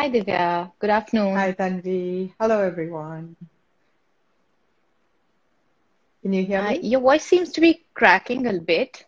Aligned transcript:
Hi, 0.00 0.08
Divya. 0.08 0.72
Good 0.78 0.88
afternoon. 0.88 1.34
Hi, 1.36 1.52
Tanvi. 1.52 2.32
Hello, 2.40 2.62
everyone. 2.62 3.36
Can 6.22 6.32
you 6.32 6.42
hear 6.46 6.62
Hi. 6.62 6.72
me? 6.72 6.80
Your 6.88 7.00
voice 7.02 7.22
seems 7.22 7.52
to 7.52 7.60
be 7.60 7.84
cracking 7.92 8.46
a 8.46 8.54
bit. 8.54 9.04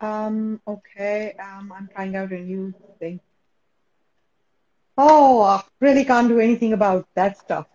Um, 0.00 0.62
okay. 0.66 1.34
Um, 1.38 1.72
I'm 1.72 1.88
trying 1.88 2.16
out 2.16 2.32
a 2.32 2.38
new 2.38 2.72
thing. 2.98 3.20
Oh, 4.96 5.42
I 5.42 5.62
really 5.80 6.06
can't 6.06 6.28
do 6.28 6.40
anything 6.40 6.72
about 6.72 7.06
that 7.14 7.36
stuff. 7.36 7.66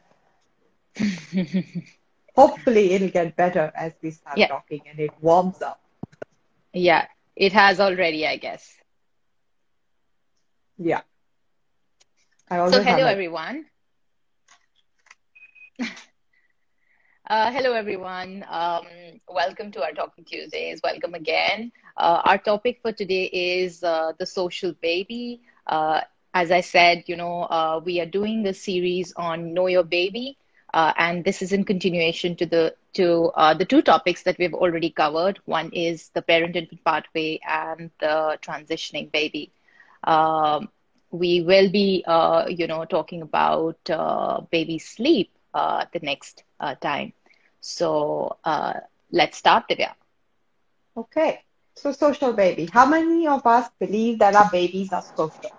Hopefully, 2.36 2.93
it'll 2.93 3.10
get 3.10 3.36
better 3.36 3.71
as 3.75 3.93
we 4.01 4.10
start 4.10 4.39
Yeah, 4.39 4.47
talking 4.47 4.82
and 4.89 5.00
it 5.00 5.11
warms 5.21 5.61
up. 5.61 5.79
yeah, 6.74 7.07
it 7.36 7.54
has 7.54 7.79
already, 7.79 8.25
I 8.28 8.38
guess. 8.38 8.75
Yeah, 10.78 11.01
I 12.51 12.57
So, 12.65 12.79
always 12.79 12.86
have 12.87 13.01
hello, 13.01 13.06
everyone. 13.06 13.65
Uh, 17.29 17.51
hello, 17.51 17.73
everyone. 17.73 18.43
Um, 18.50 18.86
welcome 19.28 19.71
to 19.71 19.83
our 19.83 19.92
Talking 19.92 20.25
Tuesdays. 20.25 20.79
Welcome 20.83 21.14
again. 21.14 21.71
Uh, 21.97 22.21
our 22.25 22.37
topic 22.37 22.79
for 22.82 22.92
today 22.92 23.25
is 23.25 23.83
uh, 23.83 24.14
the 24.18 24.25
social 24.25 24.73
baby. 24.82 25.42
Uh, 25.68 26.01
as 26.33 26.51
I 26.51 26.61
said, 26.61 27.04
you 27.07 27.15
know, 27.15 27.43
uh, 27.43 27.82
we 27.83 28.00
are 28.00 28.06
doing 28.06 28.46
a 28.48 28.54
series 28.54 29.14
on 29.15 29.54
Know 29.54 29.68
Your 29.68 29.84
Baby, 29.84 30.37
uh, 30.73 30.93
and 30.98 31.23
this 31.23 31.42
is 31.42 31.51
in 31.51 31.64
continuation 31.65 32.36
to 32.38 32.45
the 32.45 32.75
to 32.94 33.31
uh, 33.36 33.53
the 33.53 33.66
two 33.66 33.81
topics 33.81 34.23
that 34.23 34.38
we've 34.38 34.53
already 34.53 34.89
covered. 34.89 35.39
One 35.45 35.70
is 35.73 36.09
the 36.14 36.22
parent-infant 36.22 36.84
pathway 36.84 37.39
and 37.48 37.92
the 38.00 38.38
transitioning 38.42 39.11
baby. 39.11 39.52
Um, 40.03 40.70
we 41.11 41.41
will 41.41 41.69
be, 41.72 42.03
uh, 42.08 42.45
you 42.47 42.67
know, 42.67 42.86
talking 42.86 43.22
about 43.22 43.77
uh, 43.89 44.41
baby 44.52 44.77
sleep 44.80 45.31
uh, 45.53 45.86
the 45.94 46.00
next 46.02 46.44
uh, 46.59 46.75
time. 46.75 47.13
So 47.61 48.38
uh, 48.44 48.73
let's 49.11 49.38
start, 49.38 49.66
Divya. 49.69 49.94
Okay, 50.97 51.44
so 51.75 51.91
social 51.91 52.33
baby. 52.33 52.66
How 52.72 52.85
many 52.85 53.28
of 53.28 53.45
us 53.45 53.69
believe 53.80 54.19
that 54.19 54.35
our 54.35 54.50
babies 54.52 54.91
are 54.91 55.02
social? 55.02 55.52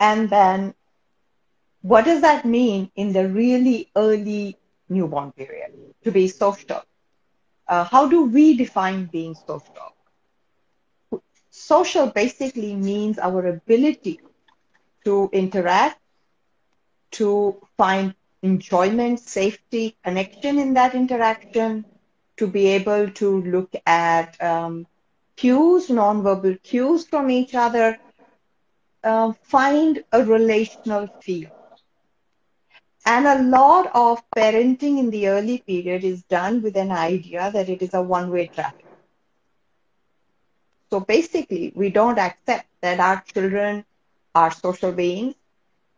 And 0.00 0.28
then, 0.30 0.74
what 1.82 2.04
does 2.04 2.20
that 2.22 2.44
mean 2.44 2.90
in 2.96 3.12
the 3.12 3.28
really 3.28 3.90
early 3.96 4.56
newborn 4.88 5.32
period 5.32 5.72
to 6.02 6.10
be 6.10 6.26
social? 6.28 6.82
Uh, 7.68 7.84
how 7.84 8.06
do 8.08 8.24
we 8.24 8.56
define 8.56 9.06
being 9.06 9.34
social? 9.34 9.94
Social 11.50 12.06
basically 12.06 12.74
means 12.74 13.18
our 13.18 13.46
ability 13.46 14.20
to 15.04 15.28
interact, 15.32 16.00
to 17.12 17.60
find 17.76 18.14
enjoyment, 18.42 19.20
safety, 19.20 19.96
connection 20.04 20.58
in 20.58 20.74
that 20.74 20.94
interaction, 20.94 21.84
to 22.36 22.46
be 22.46 22.66
able 22.68 23.10
to 23.10 23.42
look 23.42 23.72
at 23.86 24.40
um, 24.42 24.86
cues, 25.36 25.88
nonverbal 25.88 26.62
cues 26.62 27.06
from 27.06 27.30
each 27.30 27.54
other, 27.54 27.98
uh, 29.04 29.32
find 29.42 30.02
a 30.12 30.24
relational 30.24 31.08
feel. 31.20 31.50
And 33.06 33.26
a 33.26 33.42
lot 33.42 33.90
of 33.94 34.22
parenting 34.36 34.98
in 34.98 35.10
the 35.10 35.28
early 35.28 35.58
period 35.58 36.04
is 36.04 36.22
done 36.24 36.62
with 36.62 36.76
an 36.76 36.90
idea 36.92 37.50
that 37.52 37.68
it 37.68 37.82
is 37.82 37.94
a 37.94 38.02
one 38.02 38.30
way 38.30 38.48
traffic. 38.48 38.89
So 40.90 41.00
basically, 41.00 41.72
we 41.74 41.90
don't 41.90 42.18
accept 42.18 42.66
that 42.82 43.00
our 43.00 43.22
children 43.22 43.84
are 44.34 44.50
social 44.50 44.92
beings 44.92 45.34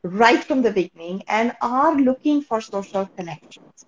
right 0.03 0.43
from 0.45 0.63
the 0.63 0.73
beginning 0.73 1.25
and 1.29 1.57
are 1.61 1.95
looking 1.97 2.43
for 2.43 2.61
social 2.61 3.07
connections. 3.17 3.85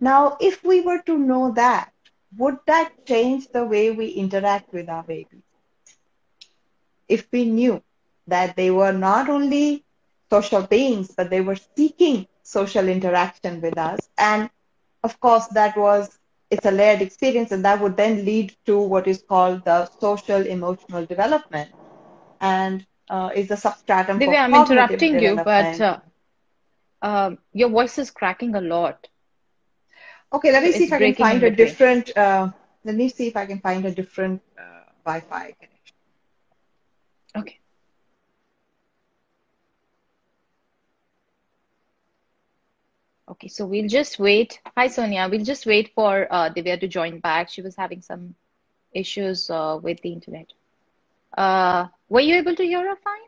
Now, 0.00 0.36
if 0.40 0.62
we 0.64 0.80
were 0.82 1.00
to 1.02 1.18
know 1.18 1.52
that, 1.52 1.92
would 2.36 2.58
that 2.66 3.06
change 3.06 3.48
the 3.48 3.64
way 3.64 3.90
we 3.90 4.08
interact 4.08 4.72
with 4.72 4.88
our 4.88 5.04
babies? 5.04 5.42
If 7.08 7.26
we 7.32 7.44
knew 7.44 7.82
that 8.26 8.56
they 8.56 8.70
were 8.70 8.92
not 8.92 9.28
only 9.28 9.84
social 10.30 10.62
beings, 10.62 11.12
but 11.16 11.30
they 11.30 11.40
were 11.40 11.56
seeking 11.76 12.28
social 12.42 12.88
interaction 12.88 13.60
with 13.60 13.78
us. 13.78 14.08
And 14.18 14.50
of 15.02 15.20
course, 15.20 15.48
that 15.48 15.76
was, 15.76 16.19
it's 16.50 16.66
a 16.66 16.70
layered 16.70 17.02
experience, 17.02 17.52
and 17.52 17.64
that 17.64 17.80
would 17.80 17.96
then 17.96 18.24
lead 18.24 18.54
to 18.66 18.78
what 18.78 19.06
is 19.06 19.22
called 19.22 19.64
the 19.64 19.86
social 20.00 20.46
emotional 20.46 21.06
development 21.06 21.70
and 22.40 22.86
uh, 23.10 23.30
is 23.34 23.48
the 23.48 23.56
substratum 23.56 24.20
Divya, 24.20 24.38
I'm 24.44 24.54
interrupting 24.54 25.18
you, 25.18 25.36
but 25.36 25.78
uh, 25.80 25.98
um, 27.02 27.38
your 27.52 27.68
voice 27.70 27.98
is 27.98 28.10
cracking 28.10 28.54
a 28.54 28.60
lot. 28.60 29.08
Okay, 30.32 30.52
let 30.52 30.62
me 30.64 30.72
see 30.72 30.84
if 30.84 30.92
I 30.92 31.00
can 31.00 31.14
find 31.14 31.42
a 31.44 31.50
different, 31.50 32.16
uh, 32.16 32.50
let 32.84 32.96
me 32.96 33.08
see 33.08 33.28
if 33.28 33.36
I 33.36 33.46
can 33.46 33.60
find 33.60 33.84
a 33.86 33.92
different 33.92 34.42
uh, 34.58 34.84
Wi-Fi 35.04 35.52
connection. 35.60 35.96
Okay. 37.36 37.59
Okay, 43.40 43.48
so 43.48 43.64
we'll 43.64 43.88
just 43.88 44.18
wait. 44.18 44.60
Hi, 44.76 44.86
Sonia. 44.86 45.26
We'll 45.30 45.44
just 45.44 45.64
wait 45.64 45.92
for 45.94 46.28
uh, 46.30 46.50
Divya 46.50 46.78
to 46.80 46.86
join 46.88 47.20
back. 47.20 47.48
She 47.48 47.62
was 47.62 47.74
having 47.74 48.02
some 48.02 48.34
issues 48.92 49.48
uh, 49.50 49.78
with 49.82 50.00
the 50.02 50.12
internet. 50.12 50.52
Uh, 51.36 51.88
were 52.08 52.20
you 52.20 52.36
able 52.36 52.54
to 52.56 52.62
hear 52.64 52.80
her 52.88 52.96
fine? 52.96 53.20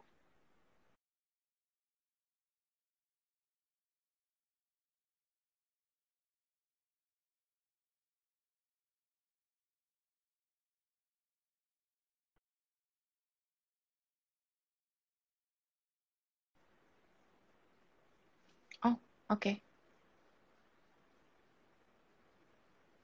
Oh, 18.84 18.98
okay. 19.32 19.62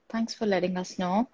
Thanks 0.09 0.33
for 0.33 0.45
letting 0.45 0.77
us 0.77 0.97
know. 0.97 1.27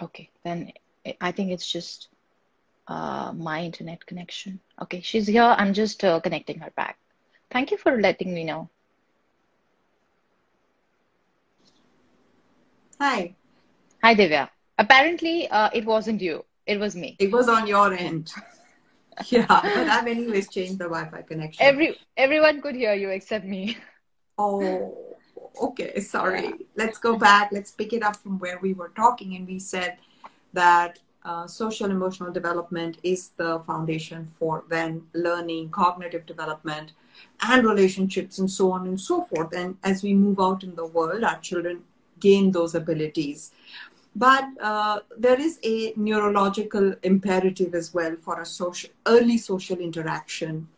Okay, 0.00 0.30
then 0.44 0.72
I 1.22 1.32
think 1.32 1.50
it's 1.50 1.70
just 1.70 2.08
uh, 2.86 3.32
my 3.34 3.62
internet 3.62 4.04
connection. 4.04 4.60
Okay, 4.82 5.00
she's 5.00 5.26
here. 5.26 5.42
I'm 5.42 5.72
just 5.72 6.04
uh, 6.04 6.20
connecting 6.20 6.58
her 6.58 6.70
back. 6.76 6.98
Thank 7.50 7.70
you 7.70 7.78
for 7.78 7.98
letting 8.00 8.34
me 8.34 8.44
know. 8.44 8.68
Hi, 13.00 13.34
Hi, 14.02 14.14
Divya. 14.14 14.48
Apparently, 14.78 15.48
uh, 15.48 15.70
it 15.72 15.84
wasn't 15.84 16.20
you. 16.20 16.44
It 16.66 16.78
was 16.78 16.94
me. 16.94 17.16
it 17.18 17.32
was 17.32 17.48
on 17.48 17.66
your 17.66 17.92
end. 17.92 18.32
Yeah, 19.30 19.46
but 19.48 19.88
I've 19.88 20.06
anyways 20.06 20.48
changed 20.48 20.78
the 20.78 20.84
Wi-Fi 20.84 21.22
connection. 21.22 21.64
Every 21.64 21.98
everyone 22.16 22.60
could 22.60 22.74
hear 22.74 22.94
you 22.94 23.10
except 23.10 23.44
me. 23.44 23.76
Oh, 24.38 25.16
okay, 25.62 25.98
sorry. 26.00 26.52
Let's 26.76 26.98
go 26.98 27.16
back. 27.16 27.52
Let's 27.52 27.70
pick 27.70 27.94
it 27.94 28.02
up 28.02 28.16
from 28.16 28.38
where 28.38 28.58
we 28.58 28.74
were 28.74 28.90
talking, 28.90 29.34
and 29.34 29.46
we 29.46 29.58
said 29.58 29.96
that 30.52 30.98
uh, 31.24 31.46
social 31.46 31.90
emotional 31.90 32.30
development 32.30 32.98
is 33.02 33.30
the 33.38 33.60
foundation 33.60 34.28
for 34.38 34.64
then 34.68 35.06
learning, 35.14 35.70
cognitive 35.70 36.26
development, 36.26 36.92
and 37.40 37.66
relationships, 37.66 38.38
and 38.38 38.50
so 38.50 38.70
on 38.72 38.86
and 38.86 39.00
so 39.00 39.22
forth. 39.22 39.54
And 39.54 39.78
as 39.82 40.02
we 40.02 40.12
move 40.12 40.38
out 40.38 40.62
in 40.62 40.74
the 40.74 40.86
world, 40.86 41.24
our 41.24 41.38
children 41.40 41.82
gain 42.20 42.50
those 42.52 42.74
abilities. 42.74 43.52
But 44.18 44.44
uh, 44.62 45.00
there 45.18 45.38
is 45.38 45.58
a 45.62 45.92
neurological 45.94 46.94
imperative 47.02 47.74
as 47.74 47.92
well 47.92 48.16
for 48.16 48.40
a 48.40 48.46
social, 48.46 48.88
early 49.06 49.36
social 49.36 49.76
interaction. 49.76 50.68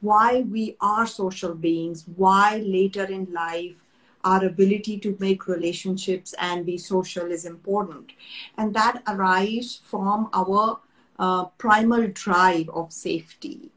Why 0.00 0.40
we 0.40 0.76
are 0.80 1.06
social 1.06 1.54
beings, 1.54 2.06
why 2.16 2.62
later 2.64 3.04
in 3.04 3.28
life 3.30 3.84
our 4.24 4.44
ability 4.44 4.98
to 4.98 5.16
make 5.20 5.46
relationships 5.46 6.34
and 6.38 6.66
be 6.66 6.78
social 6.78 7.30
is 7.30 7.44
important. 7.44 8.12
And 8.56 8.74
that 8.74 9.02
arises 9.06 9.80
from 9.84 10.28
our 10.32 10.80
uh, 11.18 11.44
primal 11.58 12.08
drive 12.08 12.68
of 12.70 12.92
safety. 12.92 13.70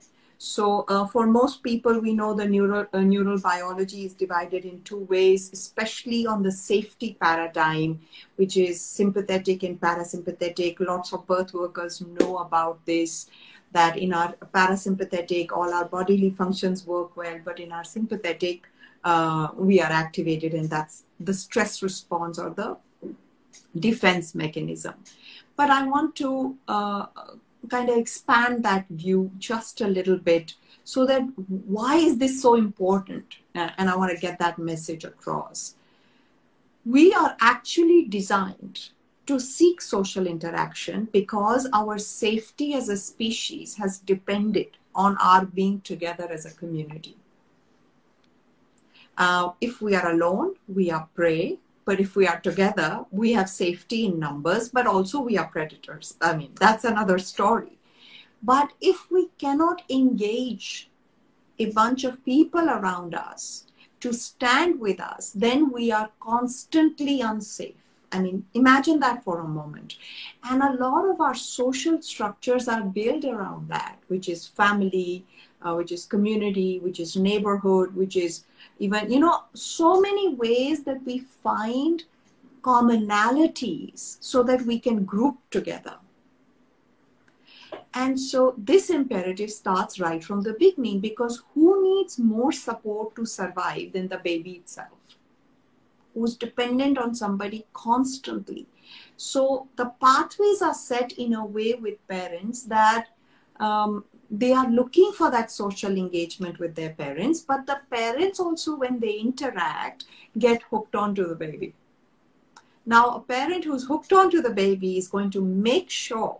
So, 0.43 0.85
uh, 0.87 1.05
for 1.05 1.27
most 1.27 1.61
people, 1.61 1.99
we 1.99 2.13
know 2.13 2.33
the 2.33 2.47
neural, 2.47 2.87
uh, 2.93 3.01
neural 3.01 3.39
biology 3.39 4.05
is 4.05 4.15
divided 4.15 4.65
in 4.65 4.81
two 4.81 5.01
ways, 5.01 5.51
especially 5.53 6.25
on 6.25 6.41
the 6.41 6.51
safety 6.51 7.15
paradigm, 7.21 7.99
which 8.37 8.57
is 8.57 8.81
sympathetic 8.81 9.61
and 9.61 9.79
parasympathetic. 9.79 10.79
Lots 10.79 11.13
of 11.13 11.27
birth 11.27 11.53
workers 11.53 12.01
know 12.01 12.39
about 12.39 12.83
this. 12.87 13.29
that 13.73 13.97
in 13.97 14.13
our 14.13 14.33
parasympathetic, 14.53 15.51
all 15.51 15.73
our 15.73 15.85
bodily 15.85 16.29
functions 16.31 16.85
work 16.85 17.15
well, 17.15 17.37
but 17.45 17.59
in 17.59 17.71
our 17.71 17.85
sympathetic, 17.85 18.67
uh, 19.03 19.47
we 19.55 19.79
are 19.79 19.91
activated, 19.91 20.53
and 20.53 20.69
that's 20.69 21.03
the 21.19 21.33
stress 21.33 21.81
response 21.81 22.37
or 22.39 22.49
the 22.49 22.75
defense 23.79 24.35
mechanism. 24.35 24.95
But 25.55 25.69
I 25.69 25.87
want 25.87 26.15
to 26.17 26.57
uh, 26.67 27.05
kind 27.69 27.89
of 27.89 27.97
expand 27.97 28.63
that 28.63 28.85
view 28.89 29.31
just 29.37 29.81
a 29.81 29.87
little 29.87 30.17
bit 30.17 30.55
so 30.83 31.05
that 31.05 31.21
why 31.47 31.95
is 31.95 32.17
this 32.17 32.41
so 32.41 32.55
important? 32.55 33.35
And 33.53 33.89
I 33.89 33.95
want 33.95 34.11
to 34.11 34.17
get 34.17 34.39
that 34.39 34.57
message 34.57 35.03
across. 35.03 35.75
We 36.85 37.13
are 37.13 37.37
actually 37.39 38.05
designed 38.05 38.89
to 39.27 39.39
seek 39.39 39.81
social 39.81 40.25
interaction 40.25 41.07
because 41.11 41.67
our 41.73 41.97
safety 41.97 42.73
as 42.73 42.89
a 42.89 42.97
species 42.97 43.75
has 43.75 43.99
depended 43.99 44.77
on 44.95 45.15
our 45.21 45.45
being 45.45 45.81
together 45.81 46.27
as 46.29 46.45
a 46.45 46.51
community. 46.51 47.15
Uh, 49.17 49.51
if 49.61 49.81
we 49.81 49.95
are 49.95 50.11
alone, 50.11 50.55
we 50.67 50.89
are 50.89 51.07
prey. 51.13 51.59
But 51.85 51.99
if 51.99 52.15
we 52.15 52.27
are 52.27 52.39
together, 52.39 53.05
we 53.11 53.33
have 53.33 53.49
safety 53.49 54.05
in 54.05 54.19
numbers, 54.19 54.69
but 54.69 54.87
also 54.87 55.19
we 55.19 55.37
are 55.37 55.47
predators. 55.47 56.15
I 56.21 56.35
mean, 56.35 56.51
that's 56.59 56.83
another 56.83 57.17
story. 57.17 57.79
But 58.43 58.71
if 58.81 59.09
we 59.11 59.29
cannot 59.37 59.83
engage 59.89 60.89
a 61.59 61.71
bunch 61.71 62.03
of 62.03 62.23
people 62.25 62.69
around 62.69 63.13
us 63.13 63.65
to 63.99 64.13
stand 64.13 64.79
with 64.79 64.99
us, 64.99 65.31
then 65.31 65.71
we 65.71 65.91
are 65.91 66.09
constantly 66.19 67.21
unsafe. 67.21 67.75
I 68.11 68.19
mean, 68.19 68.45
imagine 68.53 68.99
that 68.99 69.23
for 69.23 69.39
a 69.39 69.47
moment. 69.47 69.95
And 70.43 70.61
a 70.61 70.73
lot 70.73 71.09
of 71.09 71.21
our 71.21 71.35
social 71.35 72.01
structures 72.01 72.67
are 72.67 72.83
built 72.83 73.23
around 73.23 73.69
that, 73.69 73.99
which 74.07 74.27
is 74.27 74.47
family, 74.47 75.25
uh, 75.61 75.75
which 75.75 75.91
is 75.91 76.05
community, 76.05 76.79
which 76.79 76.99
is 76.99 77.15
neighborhood, 77.15 77.95
which 77.95 78.17
is 78.17 78.43
even, 78.79 79.11
you 79.11 79.19
know, 79.19 79.43
so 79.53 80.01
many 80.01 80.33
ways 80.33 80.83
that 80.83 81.03
we 81.05 81.19
find 81.19 82.03
commonalities 82.61 84.17
so 84.19 84.43
that 84.43 84.61
we 84.63 84.79
can 84.79 85.03
group 85.03 85.37
together. 85.49 85.95
And 87.93 88.19
so 88.19 88.55
this 88.57 88.89
imperative 88.89 89.51
starts 89.51 89.99
right 89.99 90.23
from 90.23 90.41
the 90.41 90.53
beginning 90.53 90.99
because 90.99 91.43
who 91.53 91.83
needs 91.83 92.17
more 92.17 92.51
support 92.51 93.15
to 93.15 93.25
survive 93.25 93.93
than 93.93 94.07
the 94.07 94.17
baby 94.17 94.51
itself? 94.51 94.97
Who's 96.13 96.35
dependent 96.35 96.97
on 96.97 97.15
somebody 97.15 97.65
constantly. 97.73 98.67
So 99.17 99.67
the 99.75 99.93
pathways 100.01 100.61
are 100.61 100.73
set 100.73 101.13
in 101.13 101.33
a 101.33 101.45
way 101.45 101.73
with 101.73 102.05
parents 102.07 102.63
that 102.63 103.07
um, 103.59 104.05
they 104.31 104.53
are 104.53 104.69
looking 104.69 105.11
for 105.11 105.29
that 105.29 105.51
social 105.51 105.97
engagement 105.97 106.57
with 106.57 106.73
their 106.73 106.91
parents, 106.91 107.41
but 107.41 107.67
the 107.67 107.81
parents 107.91 108.39
also, 108.39 108.77
when 108.77 108.99
they 109.01 109.15
interact, 109.15 110.05
get 110.37 110.61
hooked 110.63 110.95
onto 110.95 111.27
the 111.27 111.35
baby. 111.35 111.73
Now, 112.85 113.09
a 113.09 113.19
parent 113.19 113.65
who's 113.65 113.87
hooked 113.87 114.13
onto 114.13 114.41
the 114.41 114.49
baby 114.49 114.97
is 114.97 115.09
going 115.09 115.31
to 115.31 115.41
make 115.41 115.89
sure 115.89 116.39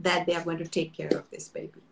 that 0.00 0.24
they 0.24 0.34
are 0.34 0.42
going 0.42 0.58
to 0.58 0.66
take 0.66 0.94
care 0.94 1.14
of 1.14 1.30
this 1.30 1.48
baby. 1.48 1.82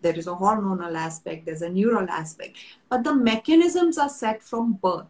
There 0.00 0.16
is 0.16 0.26
a 0.26 0.34
hormonal 0.34 0.96
aspect, 0.96 1.44
there's 1.44 1.62
a 1.62 1.68
neural 1.68 2.08
aspect, 2.08 2.56
but 2.88 3.04
the 3.04 3.14
mechanisms 3.14 3.98
are 3.98 4.08
set 4.08 4.42
from 4.42 4.74
birth. 4.82 5.06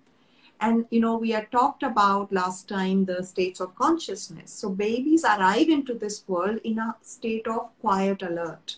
And 0.60 0.86
you 0.90 1.00
know, 1.00 1.16
we 1.16 1.30
had 1.30 1.50
talked 1.52 1.82
about 1.82 2.32
last 2.32 2.68
time 2.68 3.04
the 3.04 3.22
states 3.22 3.60
of 3.60 3.74
consciousness. 3.76 4.52
So 4.52 4.68
babies 4.68 5.24
arrive 5.24 5.68
into 5.68 5.94
this 5.94 6.24
world 6.26 6.60
in 6.64 6.78
a 6.78 6.96
state 7.02 7.46
of 7.46 7.70
quiet 7.80 8.22
alert, 8.22 8.76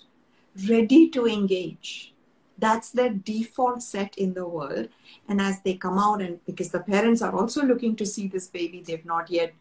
ready 0.69 1.09
to 1.11 1.27
engage. 1.27 2.15
That's 2.59 2.91
their 2.91 3.11
default 3.11 3.83
set 3.83 4.17
in 4.17 4.33
the 4.35 4.47
world. 4.47 4.89
And 5.29 5.41
as 5.41 5.61
they 5.61 5.75
come 5.75 5.99
out, 5.99 6.23
and 6.23 6.45
because 6.47 6.71
the 6.71 6.81
parents 6.81 7.21
are 7.21 7.37
also 7.37 7.63
looking 7.63 7.97
to 7.97 8.07
see 8.07 8.29
this 8.29 8.47
baby, 8.47 8.83
they've 8.87 9.05
not 9.05 9.31
yet 9.31 9.53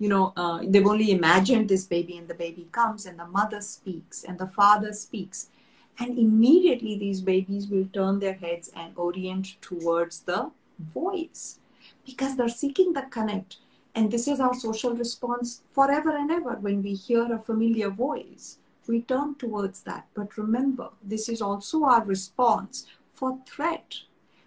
you 0.00 0.08
know, 0.08 0.32
uh, 0.34 0.60
they've 0.66 0.86
only 0.86 1.12
imagined 1.12 1.68
this 1.68 1.84
baby, 1.84 2.16
and 2.16 2.26
the 2.26 2.34
baby 2.34 2.66
comes, 2.72 3.04
and 3.04 3.18
the 3.18 3.26
mother 3.26 3.60
speaks, 3.60 4.24
and 4.24 4.38
the 4.38 4.46
father 4.46 4.94
speaks. 4.94 5.50
And 5.98 6.18
immediately 6.18 6.98
these 6.98 7.20
babies 7.20 7.68
will 7.68 7.86
turn 7.92 8.18
their 8.18 8.32
heads 8.32 8.70
and 8.74 8.96
orient 8.96 9.60
towards 9.60 10.20
the 10.20 10.50
voice 10.78 11.58
because 12.06 12.36
they're 12.36 12.48
seeking 12.48 12.94
the 12.94 13.02
connect. 13.02 13.58
And 13.94 14.10
this 14.10 14.26
is 14.26 14.40
our 14.40 14.54
social 14.54 14.94
response 14.94 15.62
forever 15.70 16.16
and 16.16 16.30
ever. 16.30 16.54
When 16.54 16.82
we 16.82 16.94
hear 16.94 17.30
a 17.30 17.38
familiar 17.38 17.90
voice, 17.90 18.56
we 18.90 19.02
turn 19.02 19.36
towards 19.36 19.82
that. 19.82 20.06
But 20.14 20.36
remember, 20.36 20.90
this 21.02 21.28
is 21.28 21.40
also 21.40 21.84
our 21.84 22.04
response 22.04 22.86
for 23.12 23.38
threat. 23.46 23.94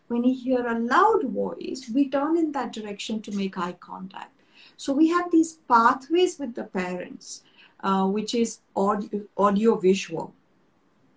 When 0.07 0.23
we 0.23 0.33
hear 0.33 0.67
a 0.67 0.79
loud 0.79 1.23
voice, 1.23 1.89
we 1.93 2.09
turn 2.09 2.37
in 2.37 2.51
that 2.51 2.73
direction 2.73 3.21
to 3.23 3.31
make 3.31 3.57
eye 3.57 3.77
contact. 3.79 4.41
So 4.77 4.93
we 4.93 5.07
have 5.09 5.31
these 5.31 5.53
pathways 5.67 6.37
with 6.39 6.55
the 6.55 6.65
parents, 6.65 7.43
uh, 7.83 8.07
which 8.07 8.35
is 8.35 8.59
audio, 8.75 9.21
audio 9.37 9.75
visual. 9.77 10.33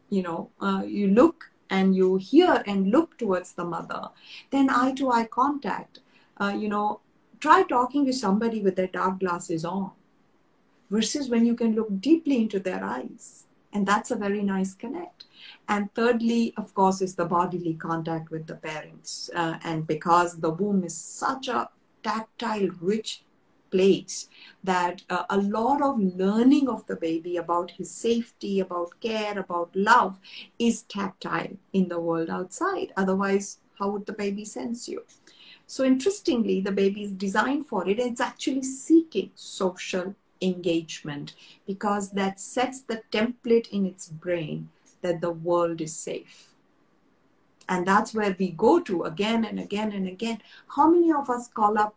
You 0.08 0.22
know, 0.22 0.50
uh, 0.60 0.82
you 0.86 1.08
look 1.08 1.50
and 1.68 1.96
you 1.96 2.16
hear 2.16 2.62
and 2.66 2.90
look 2.92 3.18
towards 3.18 3.52
the 3.52 3.64
mother, 3.64 4.10
then 4.50 4.70
eye 4.70 4.92
to 4.92 5.10
eye 5.10 5.26
contact. 5.26 6.00
Uh, 6.40 6.54
you 6.56 6.68
know, 6.68 7.00
try 7.40 7.64
talking 7.64 8.06
to 8.06 8.12
somebody 8.12 8.62
with 8.62 8.76
their 8.76 8.86
dark 8.86 9.18
glasses 9.18 9.64
on 9.64 9.90
versus 10.90 11.28
when 11.28 11.44
you 11.44 11.54
can 11.54 11.74
look 11.74 12.00
deeply 12.00 12.36
into 12.36 12.58
their 12.58 12.82
eyes. 12.82 13.44
And 13.72 13.86
that's 13.86 14.10
a 14.10 14.16
very 14.16 14.42
nice 14.42 14.74
connect. 14.74 15.24
And 15.68 15.92
thirdly, 15.94 16.54
of 16.56 16.72
course, 16.74 17.02
is 17.02 17.14
the 17.14 17.24
bodily 17.24 17.74
contact 17.74 18.30
with 18.30 18.46
the 18.46 18.54
parents. 18.54 19.28
Uh, 19.34 19.58
and 19.64 19.86
because 19.86 20.40
the 20.40 20.50
womb 20.50 20.84
is 20.84 20.96
such 20.96 21.48
a 21.48 21.68
tactile, 22.02 22.68
rich 22.80 23.24
place 23.70 24.28
that 24.62 25.02
uh, 25.10 25.24
a 25.28 25.36
lot 25.36 25.82
of 25.82 25.98
learning 25.98 26.68
of 26.68 26.86
the 26.86 26.96
baby 26.96 27.36
about 27.36 27.72
his 27.72 27.90
safety, 27.90 28.60
about 28.60 28.98
care, 29.00 29.38
about 29.38 29.74
love 29.74 30.18
is 30.58 30.82
tactile 30.82 31.56
in 31.72 31.88
the 31.88 32.00
world 32.00 32.30
outside. 32.30 32.92
Otherwise, 32.96 33.58
how 33.78 33.90
would 33.90 34.06
the 34.06 34.12
baby 34.12 34.44
sense 34.44 34.88
you? 34.88 35.04
So, 35.66 35.84
interestingly, 35.84 36.60
the 36.60 36.72
baby 36.72 37.02
is 37.02 37.12
designed 37.12 37.66
for 37.66 37.88
it. 37.88 37.98
It's 37.98 38.20
actually 38.20 38.62
seeking 38.62 39.32
social 39.34 40.14
engagement 40.40 41.34
because 41.66 42.10
that 42.10 42.40
sets 42.40 42.80
the 42.80 43.02
template 43.10 43.68
in 43.70 43.86
its 43.86 44.08
brain 44.08 44.68
that 45.02 45.20
the 45.20 45.30
world 45.30 45.80
is 45.80 45.94
safe. 45.94 46.52
And 47.68 47.86
that's 47.86 48.14
where 48.14 48.36
we 48.38 48.50
go 48.50 48.80
to 48.80 49.04
again 49.04 49.44
and 49.44 49.58
again 49.58 49.92
and 49.92 50.06
again. 50.06 50.40
How 50.76 50.88
many 50.88 51.12
of 51.12 51.28
us 51.28 51.48
call 51.48 51.78
up 51.78 51.96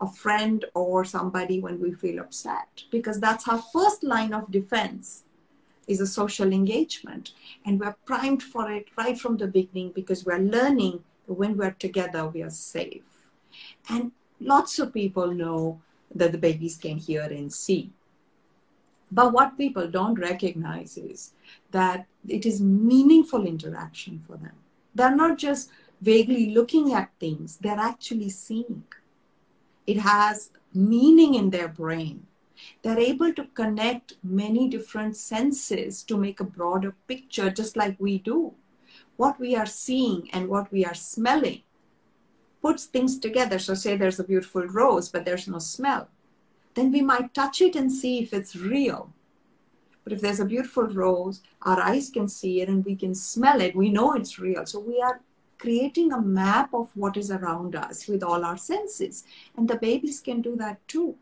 a 0.00 0.06
friend 0.06 0.64
or 0.74 1.04
somebody 1.04 1.60
when 1.60 1.80
we 1.80 1.92
feel 1.92 2.20
upset 2.20 2.84
because 2.90 3.20
that's 3.20 3.46
our 3.48 3.62
first 3.72 4.02
line 4.02 4.32
of 4.32 4.50
defense 4.50 5.24
is 5.86 6.00
a 6.00 6.06
social 6.06 6.52
engagement 6.52 7.32
and 7.66 7.78
we're 7.78 7.96
primed 8.06 8.42
for 8.42 8.70
it 8.70 8.86
right 8.96 9.18
from 9.18 9.36
the 9.36 9.46
beginning 9.46 9.92
because 9.92 10.24
we're 10.24 10.38
learning 10.38 11.04
that 11.26 11.34
when 11.34 11.56
we're 11.56 11.72
together 11.72 12.26
we 12.26 12.42
are 12.42 12.50
safe 12.50 13.28
and 13.88 14.12
lots 14.40 14.78
of 14.78 14.94
people 14.94 15.32
know 15.32 15.80
that 16.14 16.32
the 16.32 16.38
babies 16.38 16.76
can 16.76 16.96
hear 16.98 17.22
and 17.22 17.52
see 17.52 17.90
but 19.12 19.32
what 19.32 19.58
people 19.58 19.88
don't 19.88 20.18
recognize 20.18 20.96
is 20.96 21.32
that 21.72 22.06
it 22.28 22.46
is 22.46 22.60
meaningful 22.60 23.46
interaction 23.46 24.20
for 24.26 24.36
them 24.36 24.56
they're 24.94 25.16
not 25.16 25.38
just 25.38 25.70
vaguely 26.00 26.54
looking 26.54 26.92
at 26.92 27.10
things 27.18 27.56
they're 27.58 27.78
actually 27.78 28.30
seeing 28.30 28.84
it 29.86 29.98
has 29.98 30.50
meaning 30.72 31.34
in 31.34 31.50
their 31.50 31.68
brain. 31.68 32.26
They're 32.82 32.98
able 32.98 33.32
to 33.34 33.46
connect 33.54 34.14
many 34.22 34.68
different 34.68 35.16
senses 35.16 36.02
to 36.04 36.16
make 36.16 36.40
a 36.40 36.44
broader 36.44 36.94
picture, 37.08 37.50
just 37.50 37.76
like 37.76 37.96
we 37.98 38.18
do. 38.18 38.54
What 39.16 39.40
we 39.40 39.56
are 39.56 39.66
seeing 39.66 40.28
and 40.32 40.48
what 40.48 40.70
we 40.70 40.84
are 40.84 40.94
smelling 40.94 41.62
puts 42.62 42.84
things 42.84 43.18
together. 43.18 43.58
So, 43.58 43.74
say 43.74 43.96
there's 43.96 44.20
a 44.20 44.24
beautiful 44.24 44.62
rose, 44.62 45.08
but 45.08 45.24
there's 45.24 45.48
no 45.48 45.58
smell. 45.58 46.08
Then 46.74 46.92
we 46.92 47.02
might 47.02 47.34
touch 47.34 47.60
it 47.60 47.74
and 47.76 47.92
see 47.92 48.20
if 48.20 48.32
it's 48.32 48.54
real. 48.54 49.12
But 50.04 50.12
if 50.14 50.20
there's 50.20 50.40
a 50.40 50.44
beautiful 50.44 50.84
rose, 50.84 51.42
our 51.62 51.80
eyes 51.80 52.10
can 52.10 52.28
see 52.28 52.60
it 52.60 52.68
and 52.68 52.84
we 52.84 52.96
can 52.96 53.14
smell 53.14 53.60
it. 53.60 53.76
We 53.76 53.90
know 53.90 54.14
it's 54.14 54.38
real. 54.38 54.66
So, 54.66 54.80
we 54.80 55.00
are 55.00 55.20
creating 55.60 56.10
a 56.12 56.20
map 56.20 56.72
of 56.72 56.90
what 56.96 57.16
is 57.16 57.30
around 57.30 57.76
us 57.76 58.08
with 58.08 58.22
all 58.22 58.44
our 58.44 58.56
senses. 58.56 59.24
And 59.56 59.68
the 59.68 59.76
babies 59.76 60.20
can 60.20 60.40
do 60.40 60.56
that 60.56 60.86
too. 60.88 61.16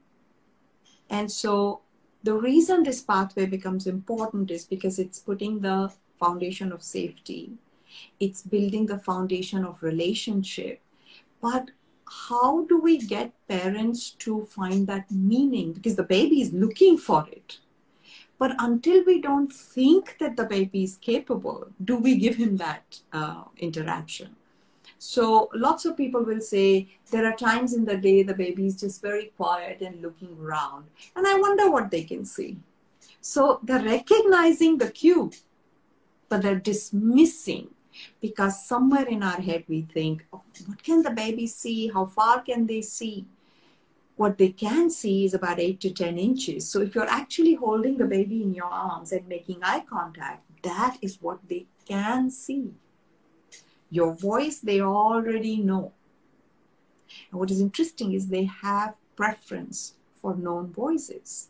And 1.11 1.30
so 1.30 1.80
the 2.23 2.35
reason 2.35 2.83
this 2.83 3.02
pathway 3.02 3.47
becomes 3.47 3.87
important 3.87 4.50
is 4.50 4.64
because 4.64 4.99
it's 4.99 5.18
putting 5.18 5.61
the 5.61 5.92
foundation 6.18 6.73
of 6.73 6.83
safety, 6.83 7.52
it's 8.21 8.42
building 8.42 8.87
the 8.87 8.99
foundation 8.99 9.64
of 9.64 9.83
relationship. 9.83 10.80
But 11.40 11.71
how 12.30 12.64
do 12.64 12.78
we 12.78 12.99
get 12.99 13.33
parents 13.49 14.11
to 14.11 14.45
find 14.47 14.87
that 14.87 15.11
meaning? 15.11 15.73
Because 15.73 15.97
the 15.97 16.02
baby 16.02 16.40
is 16.40 16.52
looking 16.52 16.99
for 16.99 17.26
it. 17.30 17.59
But 18.38 18.54
until 18.59 19.04
we 19.04 19.21
don't 19.21 19.52
think 19.52 20.16
that 20.21 20.37
the 20.37 20.45
baby 20.45 20.85
is 20.85 20.97
capable, 20.97 21.68
do 21.85 21.97
we 21.97 22.16
give 22.16 22.37
him 22.37 22.57
that 22.59 23.00
uh, 23.12 23.45
interaction? 23.59 24.37
So 24.99 25.50
lots 25.54 25.85
of 25.85 25.97
people 25.97 26.25
will 26.25 26.40
say 26.40 26.88
there 27.11 27.26
are 27.26 27.37
times 27.37 27.73
in 27.73 27.85
the 27.85 27.97
day 27.97 28.23
the 28.23 28.35
baby 28.35 28.66
is 28.66 28.80
just 28.80 29.02
very 29.02 29.33
quiet 29.37 29.80
and 29.80 30.00
looking 30.02 30.37
around. 30.40 30.87
And 31.14 31.26
I 31.26 31.35
wonder 31.35 31.71
what 31.71 31.90
they 31.90 32.04
can 32.04 32.25
see. 32.25 32.59
So 33.21 33.61
they're 33.62 33.83
recognizing 33.83 34.78
the 34.78 34.90
cue, 34.90 35.33
but 36.28 36.42
they're 36.42 36.57
dismissing 36.57 37.68
because 38.21 38.64
somewhere 38.67 39.07
in 39.07 39.23
our 39.23 39.40
head 39.40 39.64
we 39.69 39.83
think, 39.83 40.26
oh, 40.33 40.43
what 40.67 40.83
can 40.83 41.02
the 41.02 41.11
baby 41.11 41.47
see? 41.47 41.88
How 41.88 42.07
far 42.07 42.43
can 42.43 42.67
they 42.67 42.83
see? 42.83 43.26
What 44.17 44.37
they 44.37 44.49
can 44.49 44.90
see 44.90 45.25
is 45.25 45.35
about 45.35 45.61
8 45.61 45.81
to 45.81 45.90
10 45.90 46.19
inches. 46.19 46.69
So 46.69 46.81
if 46.81 46.95
you're 46.95 47.09
actually 47.09 47.55
holding 47.55 47.99
the 47.99 48.05
baby 48.05 48.43
in 48.43 48.52
your 48.52 48.67
arms 48.67 49.12
and 49.12 49.28
making 49.28 49.61
eye 49.62 49.85
contact, 49.88 50.45
that 50.62 50.99
is 51.00 51.19
what 51.23 51.38
they 51.49 51.67
can 51.87 52.31
see. 52.31 52.73
Your 53.90 54.12
voice, 54.12 54.59
they 54.59 54.81
already 54.81 55.59
know. 55.59 55.93
And 57.31 57.40
what 57.40 57.50
is 57.50 57.61
interesting 57.61 58.12
is 58.12 58.28
they 58.28 58.45
have 58.45 58.97
preference 59.17 59.95
for 60.21 60.35
known 60.35 60.73
voices. 60.73 61.49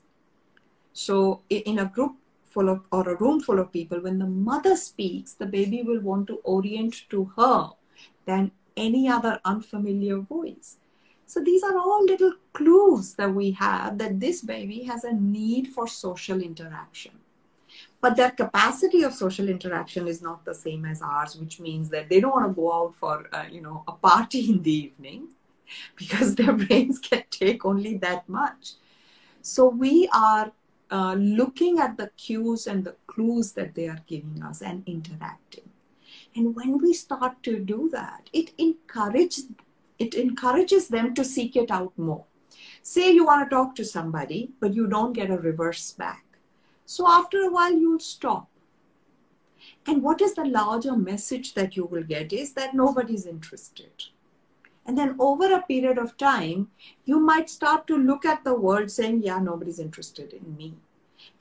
So 0.93 1.43
in 1.49 1.79
a 1.79 1.87
group 1.87 2.17
full 2.59 2.69
of 2.69 2.81
or 2.91 3.09
a 3.09 3.17
room 3.19 3.41
full 3.41 3.61
of 3.61 3.71
people, 3.73 4.01
when 4.01 4.19
the 4.19 4.27
mother 4.27 4.75
speaks, 4.75 5.35
the 5.35 5.47
baby 5.47 5.83
will 5.83 6.01
want 6.01 6.27
to 6.27 6.41
orient 6.43 7.09
to 7.11 7.31
her 7.37 7.71
than 8.27 8.51
any 8.77 9.09
other 9.09 9.39
unfamiliar 9.45 10.19
voice. 10.19 10.77
So 11.25 11.41
these 11.41 11.63
are 11.63 11.79
all 11.79 12.05
little 12.05 12.33
clues 12.53 13.15
that 13.15 13.33
we 13.33 13.53
have 13.53 13.99
that 13.99 14.19
this 14.19 14.41
baby 14.43 14.83
has 14.85 15.05
a 15.05 15.13
need 15.13 15.69
for 15.69 15.87
social 15.87 16.43
interaction 16.43 17.13
but 18.01 18.17
their 18.17 18.31
capacity 18.31 19.03
of 19.03 19.13
social 19.13 19.49
interaction 19.49 20.09
is 20.09 20.23
not 20.23 20.45
the 20.45 20.55
same 20.55 20.85
as 20.85 21.03
ours 21.03 21.37
which 21.37 21.61
means 21.61 21.91
that 21.91 22.09
they 22.09 22.21
don't 22.21 22.33
want 22.33 22.49
to 22.49 22.55
go 22.55 22.73
out 22.73 22.95
for 22.95 23.29
uh, 23.33 23.45
you 23.51 23.61
know 23.61 23.85
a 23.89 23.93
party 23.93 24.41
in 24.53 24.63
the 24.63 24.73
evening 24.73 25.29
because 25.97 26.35
their 26.35 26.53
brains 26.53 26.99
can 26.99 27.25
take 27.31 27.65
only 27.65 27.97
that 27.99 28.29
much 28.29 28.75
so 29.43 29.69
we 29.69 30.09
are 30.15 30.53
uh, 30.91 31.15
looking 31.15 31.79
at 31.79 31.97
the 31.97 32.11
cues 32.17 32.67
and 32.67 32.85
the 32.85 32.97
clues 33.07 33.53
that 33.53 33.75
they 33.75 33.89
are 33.89 34.03
giving 34.07 34.43
us 34.43 34.63
and 34.63 34.83
interacting 34.87 35.69
and 36.35 36.55
when 36.55 36.79
we 36.79 36.93
start 36.93 37.43
to 37.43 37.59
do 37.59 37.89
that 37.91 38.31
it 38.33 38.53
encourages 38.59 39.47
it 39.99 40.15
encourages 40.15 40.89
them 40.89 41.15
to 41.15 41.25
seek 41.25 41.57
it 41.57 41.71
out 41.71 41.93
more 41.99 42.25
say 42.83 43.11
you 43.11 43.25
want 43.25 43.45
to 43.45 43.55
talk 43.55 43.75
to 43.75 43.85
somebody 43.85 44.51
but 44.61 44.75
you 44.75 44.87
don't 44.87 45.13
get 45.13 45.31
a 45.31 45.39
reverse 45.39 45.93
back 45.93 46.25
so 46.91 47.07
after 47.07 47.43
a 47.43 47.51
while, 47.51 47.75
you'll 47.75 47.99
stop. 47.99 48.49
And 49.87 50.03
what 50.03 50.23
is 50.23 50.33
the 50.33 50.47
larger 50.47 50.97
message 50.97 51.53
that 51.53 51.77
you 51.77 51.85
will 51.85 52.03
get 52.03 52.33
is 52.33 52.55
that 52.55 52.75
nobody's 52.75 53.27
interested. 53.27 54.05
And 54.89 54.99
then 54.99 55.15
over 55.21 55.53
a 55.53 55.63
period 55.63 55.99
of 55.99 56.17
time, 56.17 56.71
you 57.05 57.21
might 57.21 57.51
start 57.51 57.87
to 57.89 57.97
look 57.97 58.25
at 58.25 58.43
the 58.43 58.55
world 58.55 58.91
saying, 58.91 59.23
yeah, 59.23 59.39
nobody's 59.39 59.79
interested 59.79 60.33
in 60.33 60.57
me. 60.57 60.75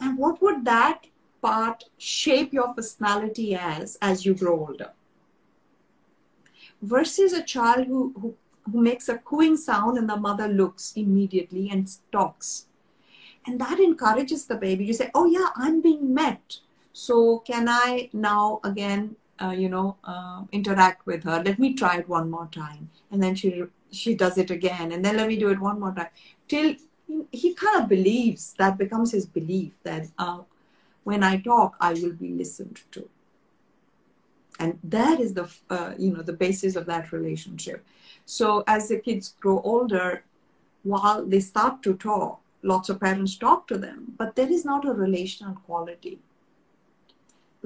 And 0.02 0.18
what 0.18 0.42
would 0.42 0.66
that 0.66 1.08
part 1.42 1.86
shape 1.98 2.54
your 2.54 2.74
personality 2.74 3.56
as 3.56 3.98
as 4.02 4.26
you 4.26 4.36
grow 4.36 4.68
older? 4.68 4.92
Versus 6.82 7.34
a 7.34 7.42
child 7.42 7.88
who, 7.88 8.14
who, 8.20 8.36
who 8.72 8.82
makes 8.82 9.08
a 9.10 9.18
cooing 9.18 9.58
sound 9.58 9.98
and 9.98 10.10
the 10.10 10.18
mother 10.18 10.48
looks 10.48 10.94
immediately 10.96 11.70
and 11.72 11.90
talks 12.12 12.68
and 13.48 13.60
that 13.62 13.80
encourages 13.80 14.46
the 14.46 14.56
baby 14.56 14.86
you 14.86 14.94
say 14.94 15.10
oh 15.16 15.26
yeah 15.26 15.50
i'm 15.56 15.82
being 15.82 16.14
met 16.14 16.60
so 16.94 17.40
can 17.40 17.68
i 17.70 18.10
now 18.14 18.60
again 18.64 19.16
uh, 19.42 19.56
you 19.58 19.70
know 19.70 19.98
uh, 20.04 20.44
interact 20.52 21.06
with 21.06 21.24
her. 21.24 21.42
Let 21.44 21.60
me 21.60 21.74
try 21.74 21.98
it 21.98 22.10
one 22.10 22.30
more 22.30 22.50
time. 22.52 22.90
And 23.12 23.22
then 23.22 23.36
she 23.36 23.64
she 23.92 24.16
does 24.16 24.38
it 24.38 24.52
again. 24.52 24.92
And 24.92 25.04
then 25.04 25.18
let 25.18 25.28
me 25.28 25.38
do 25.38 25.50
it 25.50 25.60
one 25.60 25.80
more 25.80 25.94
time. 25.94 26.10
Till 26.48 26.76
he 27.32 27.54
kind 27.54 27.84
of 27.84 27.90
believes 27.90 28.54
that 28.58 28.78
becomes 28.78 29.12
his 29.12 29.26
belief 29.26 29.72
that 29.84 30.08
uh, 30.18 30.40
when 31.06 31.24
i 31.24 31.38
talk 31.38 31.78
i 31.80 31.94
will 31.94 32.14
be 32.14 32.30
listened 32.30 32.82
to. 32.92 33.10
And 34.60 34.80
that 34.84 35.20
is 35.20 35.34
the 35.34 35.50
uh, 35.70 35.94
you 35.98 36.12
know 36.14 36.22
the 36.22 36.34
basis 36.34 36.76
of 36.76 36.86
that 36.88 37.12
relationship. 37.12 37.86
So 38.26 38.64
as 38.68 38.90
the 38.90 39.00
kids 39.00 39.36
grow 39.40 39.62
older 39.62 40.24
while 40.84 41.26
they 41.26 41.40
start 41.40 41.82
to 41.84 41.94
talk 41.96 42.42
lots 42.64 42.90
of 42.90 43.00
parents 43.00 43.36
talk 43.36 43.68
to 43.68 43.78
them, 43.78 44.14
but 44.18 44.36
there 44.36 44.52
is 44.52 44.66
not 44.66 44.86
a 44.86 44.94
relational 44.94 45.56
quality. 45.66 46.20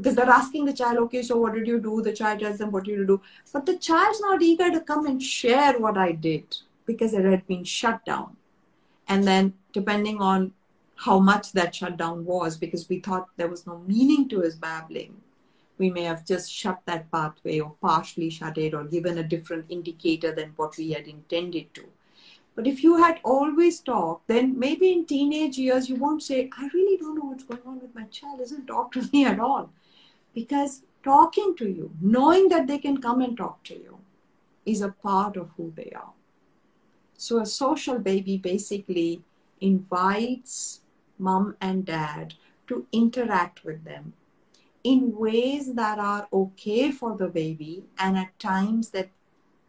Because 0.02 0.16
they're 0.16 0.30
asking 0.30 0.66
the 0.66 0.74
child, 0.74 0.98
okay, 0.98 1.22
so 1.22 1.38
what 1.38 1.54
did 1.54 1.68
you 1.68 1.80
do? 1.80 2.02
The 2.02 2.12
child 2.12 2.40
tells 2.40 2.58
them 2.58 2.72
what 2.72 2.86
did 2.86 2.98
you 2.98 3.06
do. 3.06 3.22
But 3.54 3.68
the 3.68 3.78
child's 3.78 4.20
not 4.20 4.42
eager 4.42 4.72
to 4.72 4.82
come 4.82 5.06
and 5.06 5.22
share 5.22 5.78
what 5.78 5.96
I 5.96 6.14
did 6.14 6.58
because 6.88 7.14
it 7.14 7.24
had 7.24 7.46
been 7.46 7.64
shut 7.64 8.04
down. 8.04 8.36
And 9.08 9.26
then 9.26 9.54
depending 9.74 10.20
on 10.20 10.54
how 10.96 11.20
much 11.20 11.52
that 11.52 11.76
shutdown 11.76 12.26
was, 12.26 12.58
because 12.58 12.90
we 12.90 13.00
thought 13.00 13.30
there 13.38 13.48
was 13.48 13.68
no 13.68 13.78
meaning 13.86 14.28
to 14.30 14.42
his 14.42 14.56
babbling, 14.56 15.22
we 15.78 15.92
may 15.92 16.04
have 16.04 16.26
just 16.26 16.52
shut 16.52 16.80
that 16.86 17.12
pathway 17.12 17.60
or 17.60 17.76
partially 17.80 18.32
shut 18.32 18.58
it 18.58 18.74
or 18.74 18.84
given 18.86 19.20
a 19.20 19.24
different 19.24 19.66
indicator 19.70 20.32
than 20.32 20.54
what 20.56 20.78
we 20.78 20.94
had 20.94 21.08
intended 21.08 21.72
to. 21.76 21.86
But 22.56 22.66
if 22.66 22.84
you 22.84 22.98
had 22.98 23.20
always 23.24 23.80
talked, 23.82 24.28
then 24.28 24.58
maybe 24.58 24.92
in 24.92 25.06
teenage 25.06 25.58
years 25.58 25.90
you 25.90 25.96
won't 25.96 26.24
say, 26.24 26.50
I 26.58 26.70
really 26.74 26.98
don't 26.98 27.16
know 27.16 27.26
what's 27.26 27.44
going 27.44 27.62
on 27.66 27.80
with 27.80 27.94
my 27.96 28.04
child, 28.06 28.40
doesn't 28.40 28.66
talk 28.66 28.92
to 28.94 29.08
me 29.14 29.26
at 29.26 29.40
all. 29.40 29.72
Because 30.34 30.84
talking 31.04 31.56
to 31.58 31.70
you, 31.70 31.92
knowing 32.02 32.50
that 32.50 32.68
they 32.68 32.78
can 32.78 33.02
come 33.02 33.22
and 33.22 33.36
talk 33.36 33.64
to 33.66 33.76
you, 33.76 34.00
is 34.66 34.82
a 34.82 34.90
part 34.90 35.38
of 35.38 35.50
who 35.58 35.74
they 35.76 35.92
are. 35.96 36.14
So 37.18 37.40
a 37.40 37.46
social 37.46 38.00
baby 38.00 38.38
basically 38.38 39.24
invites 39.60 40.82
mom 41.18 41.56
and 41.62 41.86
dad 41.86 42.36
to 42.68 42.88
interact 42.92 43.64
with 43.64 43.84
them 43.84 44.14
in 44.84 45.16
ways 45.16 45.74
that 45.76 46.00
are 46.00 46.28
okay 46.34 46.92
for 46.92 47.16
the 47.16 47.28
baby 47.28 47.84
and 48.00 48.18
at 48.18 48.38
times 48.40 48.90
that 48.90 49.10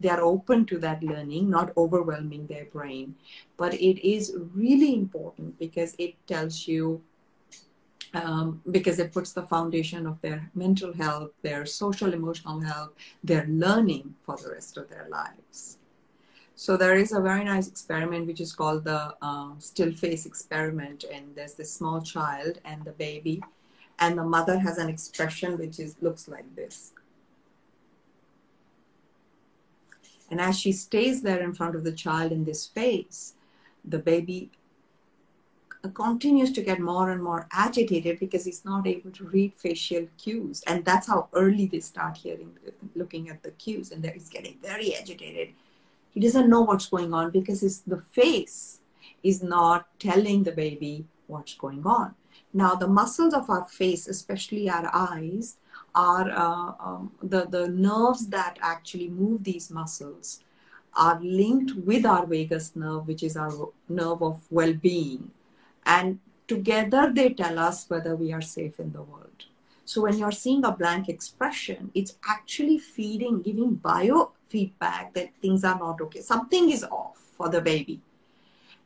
they 0.00 0.08
are 0.08 0.22
open 0.22 0.66
to 0.66 0.78
that 0.78 1.02
learning, 1.02 1.48
not 1.48 1.72
overwhelming 1.76 2.46
their 2.46 2.64
brain. 2.64 3.14
But 3.56 3.74
it 3.74 4.04
is 4.06 4.34
really 4.54 4.94
important 4.94 5.58
because 5.58 5.94
it 5.98 6.14
tells 6.26 6.66
you, 6.66 7.02
um, 8.14 8.60
because 8.70 8.98
it 8.98 9.12
puts 9.12 9.32
the 9.32 9.42
foundation 9.42 10.06
of 10.06 10.20
their 10.20 10.50
mental 10.54 10.92
health, 10.92 11.30
their 11.42 11.64
social 11.66 12.12
emotional 12.12 12.60
health, 12.60 12.90
their 13.24 13.46
learning 13.46 14.14
for 14.24 14.36
the 14.36 14.50
rest 14.50 14.76
of 14.76 14.88
their 14.88 15.06
lives. 15.08 15.78
So 16.54 16.76
there 16.76 16.96
is 16.96 17.12
a 17.12 17.20
very 17.20 17.44
nice 17.44 17.66
experiment 17.68 18.26
which 18.26 18.40
is 18.40 18.52
called 18.52 18.84
the 18.84 19.14
uh, 19.22 19.50
still 19.58 19.92
face 19.92 20.26
experiment, 20.26 21.04
and 21.10 21.34
there's 21.34 21.54
this 21.54 21.72
small 21.72 22.02
child 22.02 22.58
and 22.64 22.84
the 22.84 22.92
baby, 22.92 23.42
and 23.98 24.18
the 24.18 24.24
mother 24.24 24.58
has 24.58 24.78
an 24.78 24.88
expression 24.88 25.58
which 25.58 25.80
is 25.80 25.96
looks 26.00 26.28
like 26.28 26.54
this. 26.54 26.92
And 30.30 30.40
as 30.40 30.58
she 30.58 30.72
stays 30.72 31.22
there 31.22 31.42
in 31.42 31.52
front 31.52 31.74
of 31.74 31.84
the 31.84 31.92
child 31.92 32.32
in 32.32 32.44
this 32.44 32.66
face, 32.66 33.34
the 33.84 33.98
baby 33.98 34.50
continues 35.88 36.52
to 36.52 36.62
get 36.62 36.80
more 36.80 37.10
and 37.10 37.22
more 37.22 37.48
agitated 37.52 38.20
because 38.20 38.44
he's 38.44 38.64
not 38.64 38.86
able 38.86 39.10
to 39.10 39.24
read 39.24 39.52
facial 39.54 40.06
cues. 40.16 40.62
And 40.66 40.84
that's 40.84 41.08
how 41.08 41.28
early 41.32 41.66
they 41.66 41.80
start 41.80 42.16
hearing, 42.16 42.52
looking 42.94 43.28
at 43.28 43.42
the 43.42 43.50
cues. 43.52 43.90
And 43.90 44.04
he's 44.04 44.28
getting 44.28 44.58
very 44.62 44.94
agitated. 44.94 45.54
He 46.10 46.20
doesn't 46.20 46.48
know 46.48 46.60
what's 46.60 46.86
going 46.86 47.12
on 47.12 47.30
because 47.30 47.80
the 47.80 48.02
face 48.12 48.80
is 49.22 49.42
not 49.42 49.86
telling 49.98 50.44
the 50.44 50.52
baby 50.52 51.06
what's 51.26 51.54
going 51.54 51.84
on. 51.86 52.14
Now, 52.52 52.74
the 52.74 52.88
muscles 52.88 53.34
of 53.34 53.48
our 53.48 53.64
face, 53.64 54.06
especially 54.06 54.68
our 54.68 54.90
eyes, 54.92 55.56
are 55.94 56.30
uh, 56.30 56.72
um, 56.78 57.12
the, 57.22 57.46
the 57.46 57.68
nerves 57.68 58.28
that 58.28 58.58
actually 58.60 59.08
move 59.08 59.44
these 59.44 59.70
muscles 59.70 60.40
are 60.94 61.18
linked 61.22 61.74
with 61.74 62.04
our 62.04 62.26
vagus 62.26 62.76
nerve, 62.76 63.06
which 63.08 63.22
is 63.22 63.36
our 63.36 63.70
nerve 63.88 64.22
of 64.22 64.42
well 64.50 64.74
being. 64.74 65.30
And 65.84 66.20
together 66.48 67.10
they 67.14 67.34
tell 67.34 67.58
us 67.58 67.88
whether 67.88 68.16
we 68.16 68.32
are 68.32 68.42
safe 68.42 68.78
in 68.78 68.92
the 68.92 69.02
world. 69.02 69.28
So 69.84 70.02
when 70.02 70.16
you're 70.16 70.32
seeing 70.32 70.64
a 70.64 70.72
blank 70.72 71.08
expression, 71.08 71.90
it's 71.94 72.16
actually 72.28 72.78
feeding, 72.78 73.42
giving 73.42 73.76
biofeedback 73.76 75.14
that 75.14 75.34
things 75.40 75.64
are 75.64 75.78
not 75.78 76.00
okay. 76.00 76.20
Something 76.20 76.70
is 76.70 76.84
off 76.84 77.18
for 77.36 77.48
the 77.48 77.60
baby. 77.60 78.00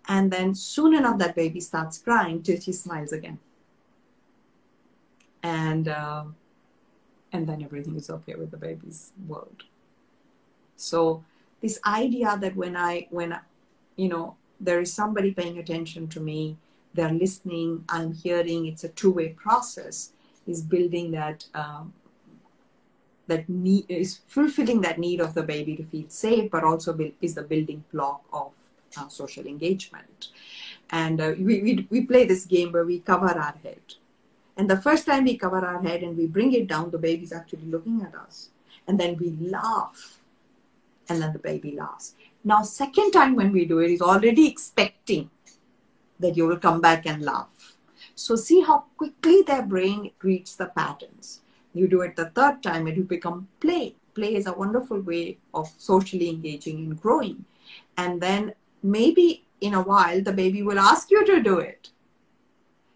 And 0.08 0.30
then 0.30 0.54
soon 0.54 0.94
enough, 0.94 1.18
that 1.18 1.34
baby 1.34 1.60
starts 1.60 1.98
crying 1.98 2.42
till 2.42 2.58
she 2.60 2.72
smiles 2.72 3.12
again. 3.12 3.38
And 5.42 5.88
uh, 5.88 6.24
and 7.32 7.46
then 7.46 7.62
everything 7.62 7.96
is 7.96 8.10
okay 8.10 8.34
with 8.34 8.50
the 8.50 8.56
baby's 8.56 9.12
world 9.26 9.64
so 10.76 11.24
this 11.60 11.78
idea 11.86 12.36
that 12.40 12.56
when 12.56 12.76
i 12.76 13.06
when 13.10 13.38
you 13.96 14.08
know 14.08 14.36
there 14.60 14.80
is 14.80 14.92
somebody 14.92 15.32
paying 15.32 15.58
attention 15.58 16.08
to 16.08 16.20
me 16.20 16.56
they're 16.96 17.12
listening 17.12 17.84
i'm 17.88 18.12
hearing 18.12 18.66
it's 18.66 18.84
a 18.84 18.88
two-way 18.88 19.28
process 19.28 20.10
is 20.46 20.62
building 20.62 21.10
that 21.10 21.44
um, 21.54 21.92
that 23.26 23.48
need 23.48 23.84
is 23.88 24.20
fulfilling 24.26 24.80
that 24.80 24.98
need 24.98 25.20
of 25.20 25.34
the 25.34 25.42
baby 25.42 25.76
to 25.76 25.84
feel 25.84 26.08
safe 26.08 26.50
but 26.50 26.64
also 26.64 26.96
is 27.20 27.34
the 27.34 27.42
building 27.42 27.84
block 27.92 28.22
of 28.32 28.52
uh, 28.96 29.08
social 29.08 29.46
engagement. 29.46 30.28
And 30.90 31.20
uh, 31.20 31.34
we, 31.38 31.62
we, 31.62 31.86
we 31.90 32.06
play 32.06 32.24
this 32.24 32.46
game 32.46 32.72
where 32.72 32.84
we 32.84 33.00
cover 33.00 33.26
our 33.26 33.54
head. 33.62 33.80
And 34.56 34.70
the 34.70 34.80
first 34.80 35.06
time 35.06 35.24
we 35.24 35.36
cover 35.36 35.58
our 35.58 35.82
head 35.82 36.02
and 36.02 36.16
we 36.16 36.26
bring 36.26 36.52
it 36.52 36.66
down 36.66 36.90
the 36.90 36.98
baby's 36.98 37.32
actually 37.32 37.66
looking 37.66 38.02
at 38.02 38.14
us. 38.14 38.50
And 38.88 38.98
then 38.98 39.16
we 39.16 39.30
laugh. 39.50 40.20
And 41.08 41.20
then 41.20 41.32
the 41.32 41.38
baby 41.38 41.72
laughs. 41.72 42.14
Now 42.44 42.62
second 42.62 43.10
time 43.10 43.34
when 43.34 43.52
we 43.52 43.64
do 43.64 43.80
it 43.80 43.90
he's 43.90 44.00
already 44.00 44.46
expecting 44.46 45.30
that 46.20 46.36
you 46.36 46.46
will 46.46 46.58
come 46.58 46.80
back 46.80 47.06
and 47.06 47.22
laugh. 47.22 47.76
So 48.14 48.36
see 48.36 48.62
how 48.62 48.84
quickly 48.96 49.42
their 49.42 49.62
brain 49.62 50.10
reads 50.22 50.56
the 50.56 50.66
patterns. 50.66 51.40
You 51.74 51.86
do 51.86 52.00
it 52.00 52.16
the 52.16 52.30
third 52.30 52.62
time 52.62 52.86
it 52.86 52.96
will 52.96 53.04
become 53.04 53.48
play. 53.60 53.94
Play 54.14 54.34
is 54.34 54.46
a 54.46 54.52
wonderful 54.52 55.00
way 55.00 55.38
of 55.52 55.70
socially 55.76 56.30
engaging 56.30 56.78
and 56.78 57.00
growing. 57.00 57.44
And 57.98 58.20
then 58.20 58.54
maybe 58.82 59.44
in 59.60 59.74
a 59.74 59.82
while 59.82 60.22
the 60.22 60.32
baby 60.32 60.62
will 60.62 60.78
ask 60.78 61.10
you 61.10 61.24
to 61.26 61.42
do 61.42 61.58
it. 61.58 61.90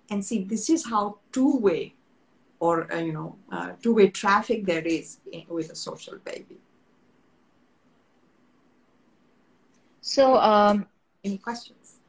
And 0.08 0.24
see 0.24 0.44
this 0.44 0.70
is 0.70 0.86
how 0.86 1.18
two 1.32 1.58
way 1.58 1.94
or 2.58 2.92
uh, 2.92 2.98
you 2.98 3.12
know 3.12 3.36
uh, 3.52 3.72
two 3.82 3.94
way 3.94 4.08
traffic 4.08 4.64
there 4.64 4.82
is 4.82 5.18
in, 5.30 5.44
with 5.48 5.70
a 5.70 5.76
social 5.76 6.16
baby. 6.24 6.56
So 10.00 10.36
um, 10.36 10.86
any 11.22 11.38
questions 11.38 11.99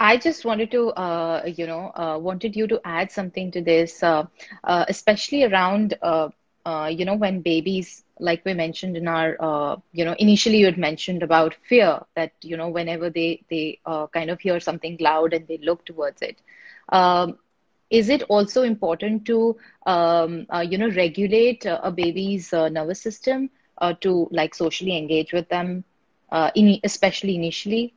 I 0.00 0.16
just 0.16 0.44
wanted 0.46 0.70
to, 0.72 0.88
uh, 0.92 1.42
you 1.46 1.66
know, 1.66 1.92
uh, 1.94 2.18
wanted 2.18 2.56
you 2.56 2.66
to 2.68 2.80
add 2.84 3.12
something 3.12 3.50
to 3.52 3.60
this, 3.60 4.02
uh, 4.02 4.24
uh 4.64 4.84
especially 4.88 5.44
around, 5.44 5.94
uh, 6.02 6.30
uh, 6.64 6.90
you 6.92 7.04
know, 7.04 7.14
when 7.14 7.42
babies, 7.42 8.04
like 8.18 8.42
we 8.44 8.54
mentioned 8.54 8.96
in 8.96 9.06
our, 9.08 9.82
you 9.92 10.04
know, 10.04 10.14
initially 10.18 10.58
you 10.58 10.64
had 10.66 10.78
mentioned 10.78 11.22
about 11.22 11.54
fear 11.68 12.00
that, 12.16 12.32
you 12.42 12.56
know, 12.56 12.68
whenever 12.68 13.10
they 13.10 13.42
they 13.50 13.78
kind 14.12 14.30
of 14.30 14.40
hear 14.40 14.58
something 14.58 14.96
loud 15.00 15.34
and 15.34 15.46
they 15.48 15.58
look 15.58 15.84
towards 15.84 16.22
it. 16.22 16.40
Um, 16.88 17.38
is 17.90 18.08
it 18.08 18.22
also 18.24 18.62
important 18.62 19.26
to, 19.26 19.56
um, 19.86 20.46
you 20.64 20.78
know, 20.78 20.90
regulate 20.90 21.66
a 21.66 21.90
baby's 21.90 22.52
nervous 22.52 23.02
system 23.02 23.50
to 24.00 24.28
like 24.30 24.54
socially 24.54 24.96
engage 24.96 25.32
with 25.32 25.48
them, 25.50 25.84
in, 26.54 26.80
especially 26.84 27.34
initially? 27.36 27.94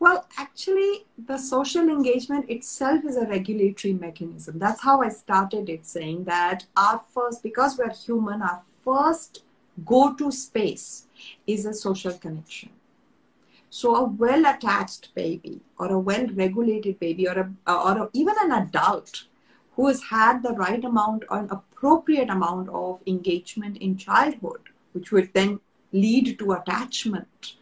Well, 0.00 0.26
actually, 0.38 1.04
the 1.18 1.36
social 1.36 1.90
engagement 1.90 2.48
itself 2.48 3.04
is 3.04 3.18
a 3.18 3.26
regulatory 3.26 3.92
mechanism. 3.92 4.58
That's 4.58 4.80
how 4.80 5.02
I 5.02 5.10
started 5.10 5.68
it, 5.68 5.84
saying 5.84 6.24
that 6.24 6.64
our 6.74 7.02
first, 7.12 7.42
because 7.42 7.76
we're 7.76 7.92
human, 7.92 8.40
our 8.40 8.62
first 8.82 9.42
go 9.84 10.14
to 10.14 10.32
space 10.32 11.06
is 11.46 11.66
a 11.66 11.74
social 11.74 12.14
connection. 12.14 12.70
So, 13.68 13.94
a 13.94 14.04
well 14.04 14.46
attached 14.46 15.14
baby, 15.14 15.60
or 15.78 15.92
a 15.92 15.98
well 15.98 16.26
regulated 16.28 16.98
baby, 16.98 17.28
or, 17.28 17.52
a, 17.66 17.70
or 17.70 17.98
a, 17.98 18.10
even 18.14 18.34
an 18.40 18.52
adult 18.52 19.24
who 19.76 19.86
has 19.88 20.02
had 20.04 20.42
the 20.42 20.54
right 20.54 20.82
amount 20.82 21.24
or 21.28 21.40
an 21.40 21.50
appropriate 21.50 22.30
amount 22.30 22.70
of 22.70 23.02
engagement 23.06 23.76
in 23.76 23.98
childhood, 23.98 24.62
which 24.92 25.12
would 25.12 25.34
then 25.34 25.60
lead 25.92 26.38
to 26.38 26.52
attachment 26.52 27.56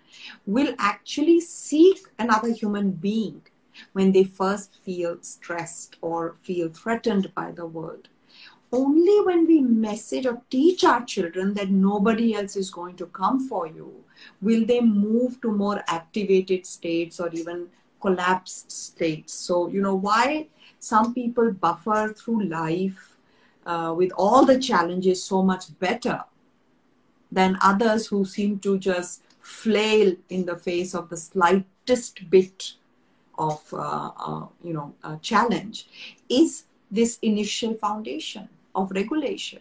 will 0.47 0.75
actually 0.79 1.41
seek 1.41 1.99
another 2.19 2.53
human 2.53 2.91
being 2.93 3.43
when 3.93 4.13
they 4.13 4.25
first 4.25 4.79
feel 4.85 5.19
stressed 5.21 5.97
or 6.01 6.35
feel 6.43 6.69
threatened 6.69 7.33
by 7.35 7.53
the 7.53 7.67
world. 7.67 8.09
Only 8.71 9.25
when 9.25 9.47
we 9.47 9.61
message 9.61 10.27
or 10.27 10.43
teach 10.51 10.85
our 10.85 11.05
children 11.05 11.55
that 11.55 11.71
nobody 11.71 12.35
else 12.35 12.55
is 12.55 12.71
going 12.71 12.97
to 12.97 13.07
come 13.07 13.49
for 13.49 13.67
you 13.67 14.05
will 14.43 14.67
they 14.67 14.81
move 14.81 15.41
to 15.41 15.51
more 15.51 15.83
activated 15.89 16.67
states 16.67 17.19
or 17.19 17.31
even 17.33 17.69
collapsed 18.01 18.71
states. 18.71 19.33
So, 19.33 19.69
you 19.69 19.81
know, 19.81 19.95
why 19.95 20.49
some 20.79 21.15
people 21.15 21.53
buffer 21.53 22.15
through 22.17 22.45
life 22.45 23.17
uh, 23.67 23.95
with 23.97 24.13
all 24.17 24.45
the 24.45 24.59
challenges 24.59 25.23
so 25.23 25.43
much 25.43 25.79
better 25.79 26.25
than 27.31 27.59
others 27.61 28.07
who 28.07 28.25
seem 28.25 28.59
to 28.61 28.79
just 28.79 29.23
flail 29.49 30.15
in 30.29 30.45
the 30.45 30.57
face 30.57 30.95
of 30.95 31.09
the 31.09 31.17
slightest 31.17 32.29
bit 32.31 32.73
of 33.39 33.63
uh, 33.73 34.11
uh, 34.27 34.47
you 34.63 34.73
know 34.73 34.95
challenge 35.23 35.87
is 36.29 36.65
this 36.91 37.19
initial 37.23 37.75
foundation 37.75 38.49
of 38.75 38.91
regulation. 38.91 39.61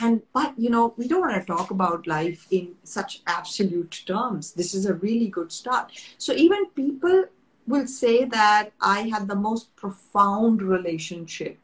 And 0.00 0.22
but 0.32 0.52
you 0.58 0.70
know 0.70 0.94
we 0.98 1.08
don't 1.08 1.20
want 1.26 1.40
to 1.40 1.52
talk 1.52 1.70
about 1.70 2.06
life 2.06 2.46
in 2.50 2.74
such 2.82 3.22
absolute 3.26 4.02
terms. 4.06 4.52
This 4.52 4.74
is 4.74 4.86
a 4.86 4.94
really 4.94 5.28
good 5.28 5.50
start. 5.50 5.92
So 6.18 6.32
even 6.32 6.66
people 6.70 7.24
will 7.66 7.86
say 7.86 8.24
that 8.24 8.72
i 8.80 9.00
had 9.12 9.26
the 9.26 9.34
most 9.34 9.74
profound 9.74 10.60
relationship 10.62 11.58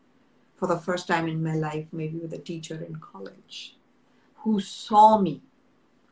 for 0.57 0.67
the 0.67 0.79
first 0.79 1.07
time 1.07 1.29
in 1.29 1.43
my 1.43 1.55
life 1.55 1.87
maybe 1.93 2.19
with 2.19 2.33
a 2.33 2.39
teacher 2.39 2.83
in 2.89 2.95
college 2.97 3.77
who 4.37 4.59
saw 4.61 5.19
me 5.19 5.43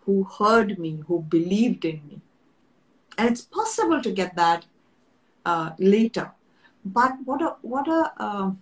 who 0.09 0.25
heard 0.25 0.79
me, 0.79 1.03
who 1.07 1.21
believed 1.21 1.85
in 1.85 2.01
me. 2.09 2.21
And 3.19 3.29
it's 3.29 3.43
possible 3.43 4.01
to 4.01 4.11
get 4.11 4.37
that 4.37 4.65
uh, 5.45 5.73
later. 5.79 6.31
But 6.83 7.17
what 7.27 7.43
a 7.43 7.57
what 7.61 7.89
a 7.89 8.13
uh, 8.17 8.53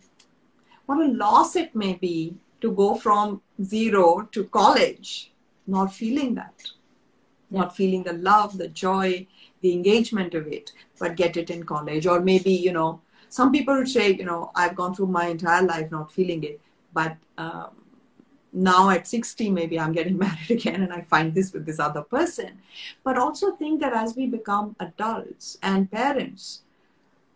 what 0.86 0.98
a 1.04 1.12
loss 1.24 1.54
it 1.54 1.76
may 1.76 1.92
be 1.94 2.34
to 2.62 2.72
go 2.72 2.96
from 2.96 3.42
zero 3.62 4.28
to 4.32 4.44
college, 4.58 5.30
not 5.68 5.94
feeling 5.94 6.34
that, 6.34 6.66
yeah. 6.66 7.60
not 7.60 7.76
feeling 7.76 8.02
the 8.02 8.14
love, 8.14 8.58
the 8.58 8.68
joy, 8.68 9.28
the 9.60 9.72
engagement 9.72 10.34
of 10.34 10.48
it, 10.48 10.72
but 10.98 11.14
get 11.14 11.36
it 11.36 11.48
in 11.48 11.62
college. 11.62 12.08
Or 12.08 12.20
maybe 12.20 12.50
you 12.50 12.72
know, 12.72 13.00
some 13.28 13.52
people 13.52 13.76
would 13.76 13.88
say, 13.96 14.12
you 14.14 14.24
know, 14.24 14.50
I've 14.56 14.74
gone 14.74 14.96
through 14.96 15.12
my 15.20 15.26
entire 15.28 15.62
life 15.62 15.92
not 15.92 16.10
feeling 16.10 16.42
it, 16.42 16.60
but 16.92 17.16
um, 17.38 17.85
now 18.56 18.88
at 18.88 19.06
60 19.06 19.50
maybe 19.50 19.78
i'm 19.78 19.92
getting 19.92 20.16
married 20.24 20.50
again 20.50 20.82
and 20.82 20.92
i 20.92 21.02
find 21.02 21.34
this 21.34 21.52
with 21.52 21.66
this 21.66 21.78
other 21.78 22.02
person. 22.02 22.58
But 23.04 23.18
also 23.18 23.54
think 23.56 23.80
that 23.80 23.92
as 23.92 24.16
we 24.16 24.26
become 24.26 24.74
adults 24.80 25.58
and 25.62 25.90
parents 25.90 26.62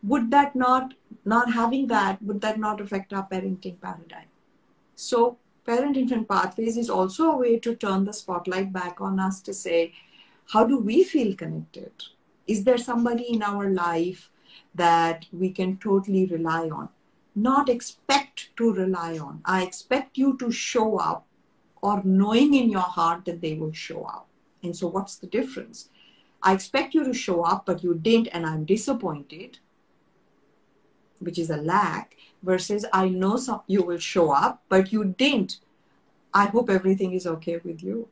would 0.02 0.30
that 0.30 0.56
not 0.56 0.94
not 1.24 1.52
having 1.52 1.86
that 1.88 2.22
would 2.22 2.40
that 2.40 2.58
not 2.58 2.80
affect 2.80 3.12
our 3.12 3.26
parenting 3.30 3.80
paradigm? 3.80 4.28
So 4.94 5.36
parent 5.66 5.98
infant 5.98 6.26
pathways 6.26 6.78
is 6.78 6.88
also 6.88 7.32
a 7.32 7.36
way 7.36 7.58
to 7.58 7.74
turn 7.74 8.04
the 8.04 8.14
spotlight 8.14 8.72
back 8.72 9.00
on 9.00 9.20
us 9.20 9.42
to 9.42 9.52
say 9.52 9.92
how 10.52 10.64
do 10.64 10.78
we 10.78 11.04
feel 11.04 11.34
connected? 11.36 11.92
Is 12.46 12.64
there 12.64 12.78
somebody 12.78 13.24
in 13.24 13.42
our 13.42 13.68
life 13.68 14.30
that 14.74 15.26
we 15.32 15.50
can 15.50 15.76
totally 15.76 16.26
rely 16.26 16.70
on 16.70 16.88
not 17.34 17.68
expect 17.68 18.50
to 18.56 18.72
rely 18.72 19.18
on. 19.18 19.40
I 19.44 19.62
expect 19.62 20.18
you 20.18 20.36
to 20.38 20.50
show 20.50 20.98
up 20.98 21.26
or 21.82 22.02
knowing 22.04 22.54
in 22.54 22.70
your 22.70 22.80
heart 22.80 23.24
that 23.24 23.40
they 23.40 23.54
will 23.54 23.72
show 23.72 24.04
up. 24.04 24.26
And 24.62 24.76
so, 24.76 24.86
what's 24.88 25.16
the 25.16 25.26
difference? 25.26 25.88
I 26.42 26.52
expect 26.52 26.94
you 26.94 27.04
to 27.04 27.14
show 27.14 27.42
up, 27.42 27.66
but 27.66 27.82
you 27.82 27.94
didn't, 27.94 28.28
and 28.28 28.46
I'm 28.46 28.64
disappointed, 28.64 29.58
which 31.18 31.38
is 31.38 31.50
a 31.50 31.56
lack, 31.56 32.16
versus 32.42 32.84
I 32.92 33.08
know 33.08 33.36
some, 33.36 33.62
you 33.66 33.82
will 33.82 33.98
show 33.98 34.30
up, 34.30 34.62
but 34.68 34.92
you 34.92 35.04
didn't. 35.04 35.58
I 36.32 36.46
hope 36.46 36.70
everything 36.70 37.12
is 37.12 37.26
okay 37.26 37.60
with 37.62 37.82
you. 37.82 38.08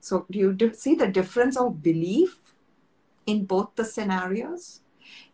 So, 0.00 0.26
do 0.30 0.38
you 0.38 0.72
see 0.74 0.94
the 0.94 1.08
difference 1.08 1.56
of 1.56 1.82
belief 1.82 2.40
in 3.26 3.44
both 3.44 3.70
the 3.74 3.84
scenarios? 3.84 4.80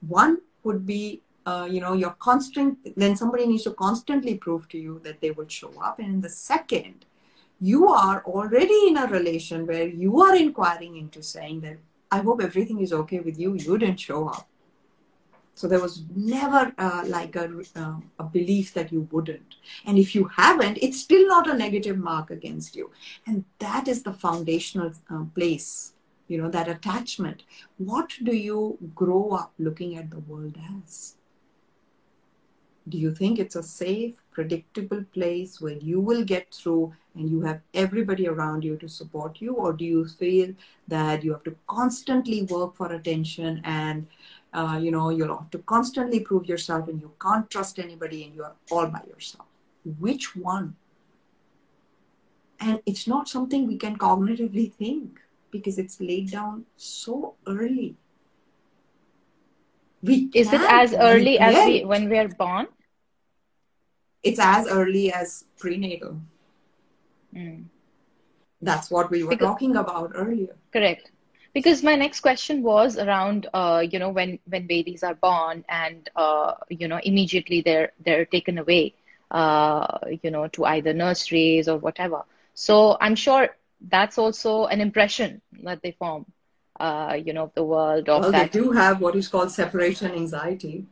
One 0.00 0.38
would 0.62 0.86
be 0.86 1.22
uh, 1.46 1.68
you 1.70 1.80
know 1.80 1.92
you're 1.92 2.16
constant 2.18 2.78
then 2.96 3.16
somebody 3.16 3.46
needs 3.46 3.64
to 3.64 3.72
constantly 3.72 4.34
prove 4.34 4.68
to 4.68 4.78
you 4.78 5.00
that 5.04 5.20
they 5.20 5.30
will 5.30 5.48
show 5.48 5.72
up. 5.80 5.98
And 5.98 6.08
in 6.08 6.20
the 6.20 6.28
second 6.28 7.06
you 7.60 7.88
are 7.88 8.22
already 8.24 8.88
in 8.88 8.96
a 8.96 9.06
relation 9.06 9.66
where 9.66 9.86
you 9.86 10.20
are 10.20 10.36
inquiring 10.36 10.96
into 10.96 11.22
saying 11.22 11.60
that 11.60 11.76
i 12.10 12.18
hope 12.18 12.42
everything 12.42 12.80
is 12.80 12.92
okay 12.92 13.20
with 13.20 13.38
you. 13.38 13.54
You 13.54 13.78
didn't 13.78 14.00
show 14.00 14.28
up. 14.28 14.48
So 15.56 15.68
there 15.68 15.80
was 15.80 16.02
never 16.16 16.72
uh, 16.78 17.04
like 17.06 17.36
a, 17.36 17.48
uh, 17.76 17.96
a 18.18 18.24
belief 18.24 18.74
that 18.74 18.90
you 18.92 19.06
wouldn't. 19.12 19.54
And 19.86 19.98
if 19.98 20.14
you 20.14 20.24
haven't 20.24 20.78
it's 20.82 21.00
still 21.00 21.26
not 21.28 21.48
a 21.48 21.54
negative 21.54 21.98
mark 21.98 22.30
against 22.30 22.74
you. 22.74 22.90
And 23.26 23.44
that 23.58 23.86
is 23.86 24.02
the 24.02 24.12
foundational 24.12 24.92
uh, 25.10 25.24
place 25.34 25.94
you 26.28 26.38
know 26.40 26.48
that 26.50 26.68
attachment. 26.68 27.42
What 27.78 28.12
do 28.22 28.34
you 28.34 28.78
grow 28.94 29.30
up 29.30 29.52
looking 29.58 29.96
at 29.96 30.10
the 30.10 30.20
world 30.20 30.56
as 30.78 31.16
do 32.88 32.98
you 32.98 33.14
think 33.14 33.38
it's 33.38 33.56
a 33.56 33.62
safe, 33.62 34.22
predictable 34.30 35.04
place 35.12 35.60
where 35.60 35.78
you 35.78 36.00
will 36.00 36.22
get 36.22 36.52
through 36.52 36.94
and 37.14 37.30
you 37.30 37.40
have 37.42 37.60
everybody 37.72 38.28
around 38.28 38.62
you 38.64 38.76
to 38.76 38.88
support 38.88 39.40
you? 39.40 39.54
Or 39.54 39.72
do 39.72 39.84
you 39.84 40.06
feel 40.06 40.54
that 40.88 41.24
you 41.24 41.32
have 41.32 41.44
to 41.44 41.56
constantly 41.66 42.42
work 42.42 42.76
for 42.76 42.92
attention 42.92 43.62
and 43.64 44.06
uh, 44.54 44.78
you 44.80 44.90
know, 44.92 45.10
you'll 45.10 45.36
have 45.36 45.50
to 45.50 45.58
constantly 45.58 46.20
prove 46.20 46.46
yourself 46.46 46.88
and 46.88 47.00
you 47.00 47.10
can't 47.20 47.50
trust 47.50 47.78
anybody 47.80 48.24
and 48.24 48.34
you 48.34 48.44
are 48.44 48.54
all 48.70 48.86
by 48.86 49.02
yourself. 49.08 49.46
Which 49.98 50.36
one? 50.36 50.76
And 52.60 52.80
it's 52.86 53.08
not 53.08 53.28
something 53.28 53.66
we 53.66 53.76
can 53.76 53.98
cognitively 53.98 54.72
think 54.72 55.20
because 55.50 55.76
it's 55.76 56.00
laid 56.00 56.30
down 56.30 56.66
so 56.76 57.34
early. 57.48 57.96
We 60.04 60.30
Is 60.34 60.52
it 60.52 60.60
as 60.60 60.94
early 60.94 61.38
as 61.38 61.54
we, 61.66 61.84
when 61.84 62.08
we 62.08 62.18
are 62.18 62.28
born? 62.28 62.66
It's 64.22 64.38
as 64.38 64.68
early 64.68 65.12
as 65.12 65.44
prenatal. 65.58 66.20
Mm. 67.34 67.64
That's 68.60 68.90
what 68.90 69.10
we 69.10 69.22
were 69.22 69.30
because, 69.30 69.48
talking 69.48 69.76
about 69.76 70.12
earlier. 70.14 70.56
Correct 70.72 71.10
because 71.54 71.82
my 71.82 71.94
next 71.94 72.20
question 72.20 72.62
was 72.62 72.98
around 72.98 73.46
uh, 73.54 73.82
you 73.88 73.98
know 73.98 74.10
when 74.10 74.38
when 74.46 74.66
babies 74.66 75.02
are 75.02 75.14
born 75.14 75.64
and 75.68 76.10
uh, 76.16 76.54
you 76.68 76.88
know 76.88 77.00
immediately 77.02 77.62
they're 77.62 77.92
they're 78.04 78.26
taken 78.26 78.58
away 78.58 78.92
uh, 79.30 79.98
you 80.22 80.30
know 80.30 80.48
to 80.48 80.64
either 80.66 80.92
nurseries 80.92 81.68
or 81.68 81.78
whatever 81.78 82.22
so 82.52 82.96
i'm 83.00 83.14
sure 83.14 83.48
that's 83.88 84.18
also 84.18 84.66
an 84.66 84.80
impression 84.80 85.40
that 85.62 85.80
they 85.82 85.92
form 85.92 86.26
uh, 86.80 87.18
you 87.24 87.32
know 87.32 87.44
of 87.44 87.54
the 87.54 87.64
world 87.64 88.08
of 88.08 88.22
well, 88.22 88.32
that. 88.32 88.52
they 88.52 88.58
do 88.58 88.72
have 88.72 89.00
what 89.00 89.14
is 89.14 89.28
called 89.28 89.50
separation 89.50 90.12
anxiety. 90.12 90.86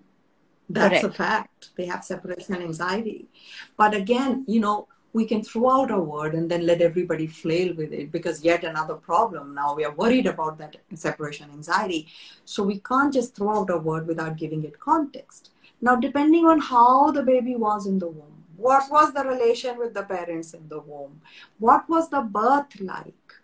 That's 0.68 1.00
Correct. 1.00 1.04
a 1.04 1.10
fact. 1.10 1.70
They 1.76 1.86
have 1.86 2.04
separation 2.04 2.54
anxiety. 2.54 3.28
But 3.76 3.94
again 3.94 4.44
you 4.46 4.60
know 4.60 4.88
we 5.12 5.26
can 5.26 5.42
throw 5.42 5.70
out 5.70 5.90
a 5.90 5.98
word 5.98 6.34
and 6.34 6.50
then 6.50 6.64
let 6.64 6.80
everybody 6.80 7.26
flail 7.26 7.74
with 7.74 7.92
it 7.92 8.10
because 8.10 8.42
yet 8.42 8.64
another 8.64 8.94
problem. 8.94 9.54
Now 9.54 9.74
we 9.74 9.84
are 9.84 9.94
worried 9.94 10.26
about 10.26 10.56
that 10.58 10.76
separation 10.94 11.50
anxiety. 11.50 12.08
So 12.46 12.62
we 12.62 12.78
can't 12.78 13.12
just 13.12 13.34
throw 13.36 13.60
out 13.60 13.70
a 13.70 13.76
word 13.76 14.06
without 14.06 14.38
giving 14.38 14.64
it 14.64 14.80
context. 14.80 15.50
Now 15.82 15.96
depending 15.96 16.46
on 16.46 16.60
how 16.60 17.10
the 17.10 17.22
baby 17.22 17.56
was 17.56 17.86
in 17.86 17.98
the 17.98 18.08
womb 18.08 18.42
what 18.62 18.88
was 18.90 19.12
the 19.12 19.24
relation 19.24 19.76
with 19.76 19.92
the 19.92 20.04
parents 20.04 20.54
in 20.54 20.68
the 20.68 20.78
womb? 20.78 21.20
What 21.58 21.88
was 21.88 22.08
the 22.08 22.20
birth 22.20 22.80
like? 22.80 23.34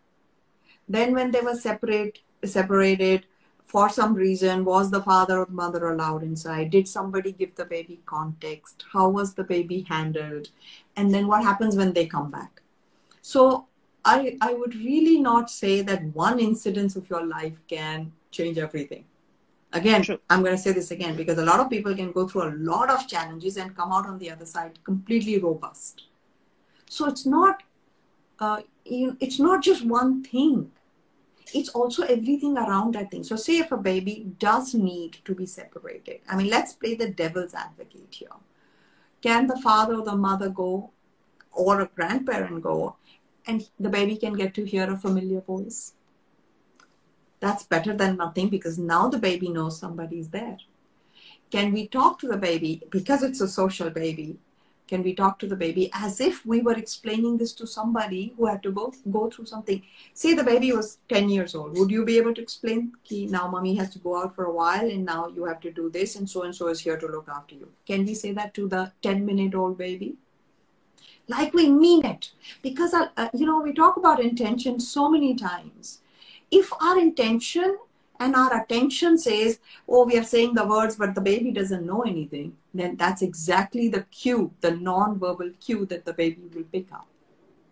Then 0.89 1.13
when 1.13 1.33
they 1.33 1.41
were 1.41 1.57
separate 1.57 2.21
separated 2.45 3.27
for 3.69 3.91
some 3.91 4.15
reason 4.15 4.65
was 4.65 4.91
the 4.91 5.03
father 5.03 5.41
or 5.41 5.47
mother 5.51 5.91
allowed 5.91 6.23
inside? 6.23 6.71
Did 6.71 6.89
somebody 6.89 7.33
give 7.33 7.55
the 7.55 7.67
baby 7.67 8.01
context? 8.07 8.85
How 8.93 9.11
was 9.11 9.35
the 9.35 9.45
baby 9.45 9.83
handled? 9.89 10.49
And 10.97 11.13
then 11.13 11.27
what 11.27 11.43
happens 11.43 11.77
when 11.77 11.93
they 11.93 12.07
come 12.07 12.31
back? 12.31 12.63
So 13.21 13.67
i 14.05 14.37
i 14.41 14.55
would 14.55 14.75
really 14.75 15.21
not 15.21 15.51
say 15.51 15.83
that 15.83 16.03
one 16.15 16.39
incidence 16.39 16.97
of 16.97 17.11
your 17.11 17.25
life 17.27 17.59
can 17.69 18.13
change 18.31 18.59
everything. 18.67 19.05
Again 19.73 20.03
True. 20.03 20.19
i'm 20.31 20.43
going 20.43 20.57
to 20.57 20.63
say 20.63 20.73
this 20.73 20.91
again 20.91 21.15
because 21.17 21.39
a 21.39 21.45
lot 21.45 21.61
of 21.61 21.69
people 21.69 21.95
can 21.95 22.13
go 22.13 22.27
through 22.27 22.45
a 22.45 22.55
lot 22.71 22.89
of 22.95 23.07
challenges 23.07 23.59
and 23.59 23.77
come 23.77 23.93
out 23.93 24.07
on 24.07 24.19
the 24.19 24.31
other 24.31 24.47
side 24.47 24.83
completely 24.83 25.39
robust. 25.39 26.05
So 26.89 27.07
it's 27.07 27.27
not 27.27 27.63
uh, 28.41 28.63
you, 28.85 29.17
it's 29.21 29.39
not 29.39 29.63
just 29.63 29.85
one 29.85 30.23
thing 30.23 30.71
it's 31.55 31.71
also 31.71 32.03
everything 32.03 32.57
around 32.57 32.95
that 32.95 33.11
thing. 33.11 33.25
So, 33.25 33.37
say 33.37 33.59
if 33.59 33.73
a 33.73 33.77
baby 33.77 34.27
does 34.39 34.75
need 34.75 35.19
to 35.25 35.35
be 35.35 35.47
separated, 35.47 36.21
I 36.29 36.37
mean, 36.37 36.49
let's 36.49 36.73
play 36.73 36.95
the 36.95 37.11
devil's 37.11 37.55
advocate 37.55 38.09
here. 38.11 38.29
Can 39.23 39.47
the 39.47 39.61
father 39.61 39.97
or 39.97 40.05
the 40.05 40.17
mother 40.17 40.49
go, 40.49 40.91
or 41.53 41.81
a 41.81 41.87
grandparent 41.87 42.63
go, 42.63 42.97
and 43.47 43.69
the 43.81 43.89
baby 43.89 44.17
can 44.17 44.35
get 44.35 44.55
to 44.55 44.65
hear 44.65 44.91
a 44.91 44.97
familiar 44.97 45.41
voice? 45.41 45.95
That's 47.41 47.63
better 47.63 47.95
than 47.95 48.17
nothing 48.17 48.49
because 48.49 48.79
now 48.79 49.09
the 49.09 49.19
baby 49.19 49.49
knows 49.49 49.79
somebody 49.79 50.19
is 50.21 50.29
there. 50.29 50.59
Can 51.51 51.73
we 51.73 51.89
talk 51.89 52.19
to 52.21 52.29
the 52.29 52.37
baby 52.37 52.83
because 52.91 53.23
it's 53.23 53.41
a 53.41 53.49
social 53.49 53.91
baby? 53.91 54.39
Can 54.89 55.03
we 55.03 55.15
talk 55.15 55.39
to 55.39 55.47
the 55.47 55.57
baby 55.57 55.91
as 55.93 56.21
if 56.21 56.45
we 56.47 56.61
were 56.61 56.73
explaining 56.73 57.37
this 57.37 57.53
to 57.53 57.67
somebody 57.67 58.35
who 58.37 58.47
had 58.47 58.63
to 58.63 58.71
go 58.73 58.93
go 59.11 59.29
through 59.31 59.47
something. 59.47 59.83
Say 60.15 60.35
the 60.35 60.45
baby 60.45 60.73
was 60.73 60.99
10 61.09 61.29
years 61.29 61.55
old. 61.55 61.79
Would 61.79 61.91
you 61.91 62.05
be 62.05 62.17
able 62.19 62.35
to 62.35 62.43
explain 62.43 62.93
now 63.11 63.49
mommy 63.49 63.75
has 63.77 63.91
to 63.91 63.99
go 63.99 64.17
out 64.21 64.35
for 64.35 64.45
a 64.45 64.53
while 64.53 64.91
and 64.91 65.05
now 65.05 65.29
you 65.29 65.45
have 65.45 65.61
to 65.61 65.71
do 65.71 65.91
this 65.91 66.17
and 66.17 66.29
so 66.29 66.43
and 66.43 66.55
so 66.55 66.69
is 66.69 66.81
here 66.81 66.97
to 66.97 67.07
look 67.07 67.29
after 67.29 67.55
you. 67.55 67.69
Can 67.87 68.07
we 68.07 68.15
say 68.15 68.33
that 68.33 68.55
to 68.55 68.69
the 68.69 68.93
10 69.03 69.25
minute 69.27 69.55
old 69.55 69.79
baby? 69.79 70.17
Like 71.27 71.53
we 71.53 71.69
mean 71.69 72.07
it. 72.07 72.31
Because 72.63 72.95
uh, 72.95 73.09
uh 73.17 73.29
you 73.35 73.47
know 73.47 73.61
we 73.61 73.73
talk 73.73 73.97
about 73.97 74.21
intention 74.21 74.81
so 74.81 75.11
many 75.11 75.35
times. 75.35 76.01
If 76.51 76.73
our 76.83 76.99
intention 76.99 77.77
and 78.21 78.35
our 78.35 78.63
attention 78.63 79.17
says, 79.19 79.61
oh, 79.89 80.05
we 80.05 80.19
are 80.19 80.25
saying 80.25 80.55
the 80.55 80.67
words, 80.67 80.97
but 80.97 81.15
the 81.15 81.21
baby 81.21 81.53
doesn't 81.53 81.87
know 81.87 82.03
anything, 82.03 82.57
then 82.75 82.97
that's 82.97 83.23
exactly 83.23 83.89
the 83.89 84.03
cue, 84.11 84.53
the 84.61 84.73
non-verbal 84.73 85.51
cue 85.61 85.87
that 85.87 86.05
the 86.05 86.13
baby 86.13 86.43
will 86.55 86.65
pick 86.65 86.93
up. 86.93 87.07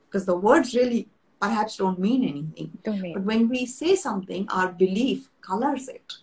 Because 0.07 0.25
the 0.25 0.37
words 0.37 0.75
really 0.75 1.09
perhaps 1.41 1.77
don't 1.77 1.99
mean 1.99 2.23
anything. 2.23 2.79
Don't 2.85 3.01
mean. 3.01 3.15
But 3.15 3.25
when 3.25 3.49
we 3.49 3.67
say 3.67 3.97
something, 3.97 4.49
our 4.51 4.73
belief 4.73 5.29
colors 5.41 5.89
it. 5.89 6.15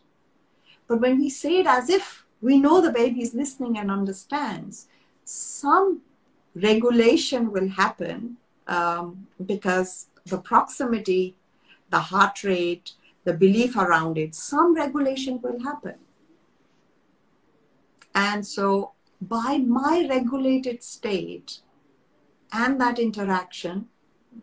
But 0.88 1.02
when 1.02 1.20
we 1.20 1.30
say 1.30 1.60
it 1.60 1.68
as 1.68 1.90
if 1.90 2.26
we 2.42 2.58
know 2.60 2.82
the 2.82 2.92
baby 2.92 3.22
is 3.22 3.34
listening 3.34 3.78
and 3.78 3.92
understands, 3.92 4.88
some 5.24 6.02
regulation 6.56 7.52
will 7.52 7.70
happen 7.70 8.38
um, 8.68 9.28
because 9.46 10.08
the 10.26 10.38
proximity, 10.38 11.36
the 11.90 12.00
heart 12.00 12.44
rate, 12.44 12.94
the 13.24 13.34
belief 13.34 13.76
around 13.76 14.18
it, 14.18 14.36
some 14.36 14.76
regulation 14.76 15.42
will 15.42 15.62
happen. 15.64 15.96
And 18.14 18.46
so, 18.46 18.92
by 19.22 19.58
my 19.58 20.06
regulated 20.10 20.84
state 20.84 21.60
and 22.52 22.80
that 22.80 23.00
interaction, 23.00 23.88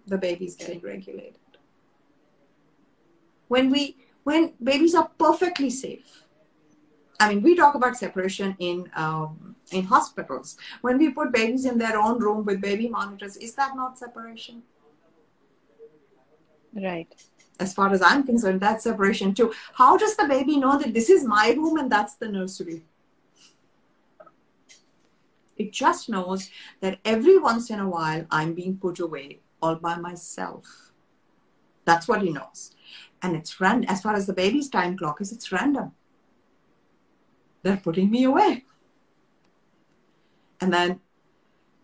the 0.07 0.19
baby 0.19 0.47
is 0.47 0.57
getting 0.57 0.81
regulated. 0.81 1.37
When 3.49 3.71
we 3.71 3.97
when 4.25 4.53
babies 4.63 4.95
are 4.95 5.11
perfectly 5.19 5.71
safe, 5.71 6.25
I 7.19 7.29
mean, 7.29 7.43
we 7.43 7.55
talk 7.55 7.75
about 7.75 7.97
separation 7.97 8.57
in 8.59 8.91
um, 8.97 9.57
in 9.71 9.85
hospitals. 9.85 10.57
When 10.81 10.99
we 10.99 11.11
put 11.11 11.33
babies 11.33 11.65
in 11.65 11.79
their 11.79 11.99
own 11.99 12.19
room 12.19 12.45
with 12.45 12.61
baby 12.61 12.89
monitors, 12.89 13.37
is 13.37 13.55
that 13.55 13.77
not 13.77 13.99
separation? 13.99 14.63
Right 16.75 17.13
as 17.61 17.75
far 17.75 17.93
as 17.93 18.03
I'm 18.03 18.25
concerned, 18.25 18.61
that's 18.61 18.85
separation 18.85 19.35
too. 19.35 19.53
How 19.75 19.97
does 19.97 20.17
the 20.17 20.27
baby 20.27 20.57
know 20.57 20.79
that 20.79 20.95
this 20.95 21.11
is 21.11 21.25
my 21.25 21.51
room 21.57 21.77
and 21.77 21.93
that's 21.93 22.15
the 22.15 22.29
nursery? 22.29 22.83
It 25.57 25.73
just 25.73 26.09
knows 26.09 26.51
that 26.81 26.99
every 27.05 27.39
once 27.39 27.69
in 27.69 27.79
a 27.79 27.89
while 27.89 28.25
I'm 28.31 28.55
being 28.55 28.79
put 28.79 28.99
away 28.99 29.41
all 29.61 29.75
by 29.75 29.97
myself. 29.97 30.93
That's 31.85 32.09
what 32.09 32.23
he 32.23 32.31
knows. 32.31 32.75
And 33.23 33.37
it's 33.37 33.61
random. 33.61 33.91
As 33.91 34.01
far 34.01 34.15
as 34.15 34.27
the 34.27 34.33
baby's 34.33 34.71
time 34.71 34.97
clock 34.97 35.21
is, 35.21 35.31
it's 35.31 35.53
random. 35.53 35.93
They're 37.63 37.77
putting 37.77 38.11
me 38.11 38.25
away. 38.25 38.65
And 40.63 40.73
then 40.73 41.01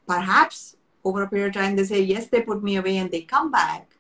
perhaps 0.06 0.76
over 1.04 1.22
a 1.22 1.28
period 1.28 1.48
of 1.48 1.62
time, 1.62 1.76
they 1.76 1.84
say, 1.84 2.00
yes, 2.00 2.28
they 2.28 2.40
put 2.40 2.62
me 2.62 2.76
away 2.76 2.96
and 2.96 3.10
they 3.10 3.22
come 3.22 3.50
back 3.50 3.95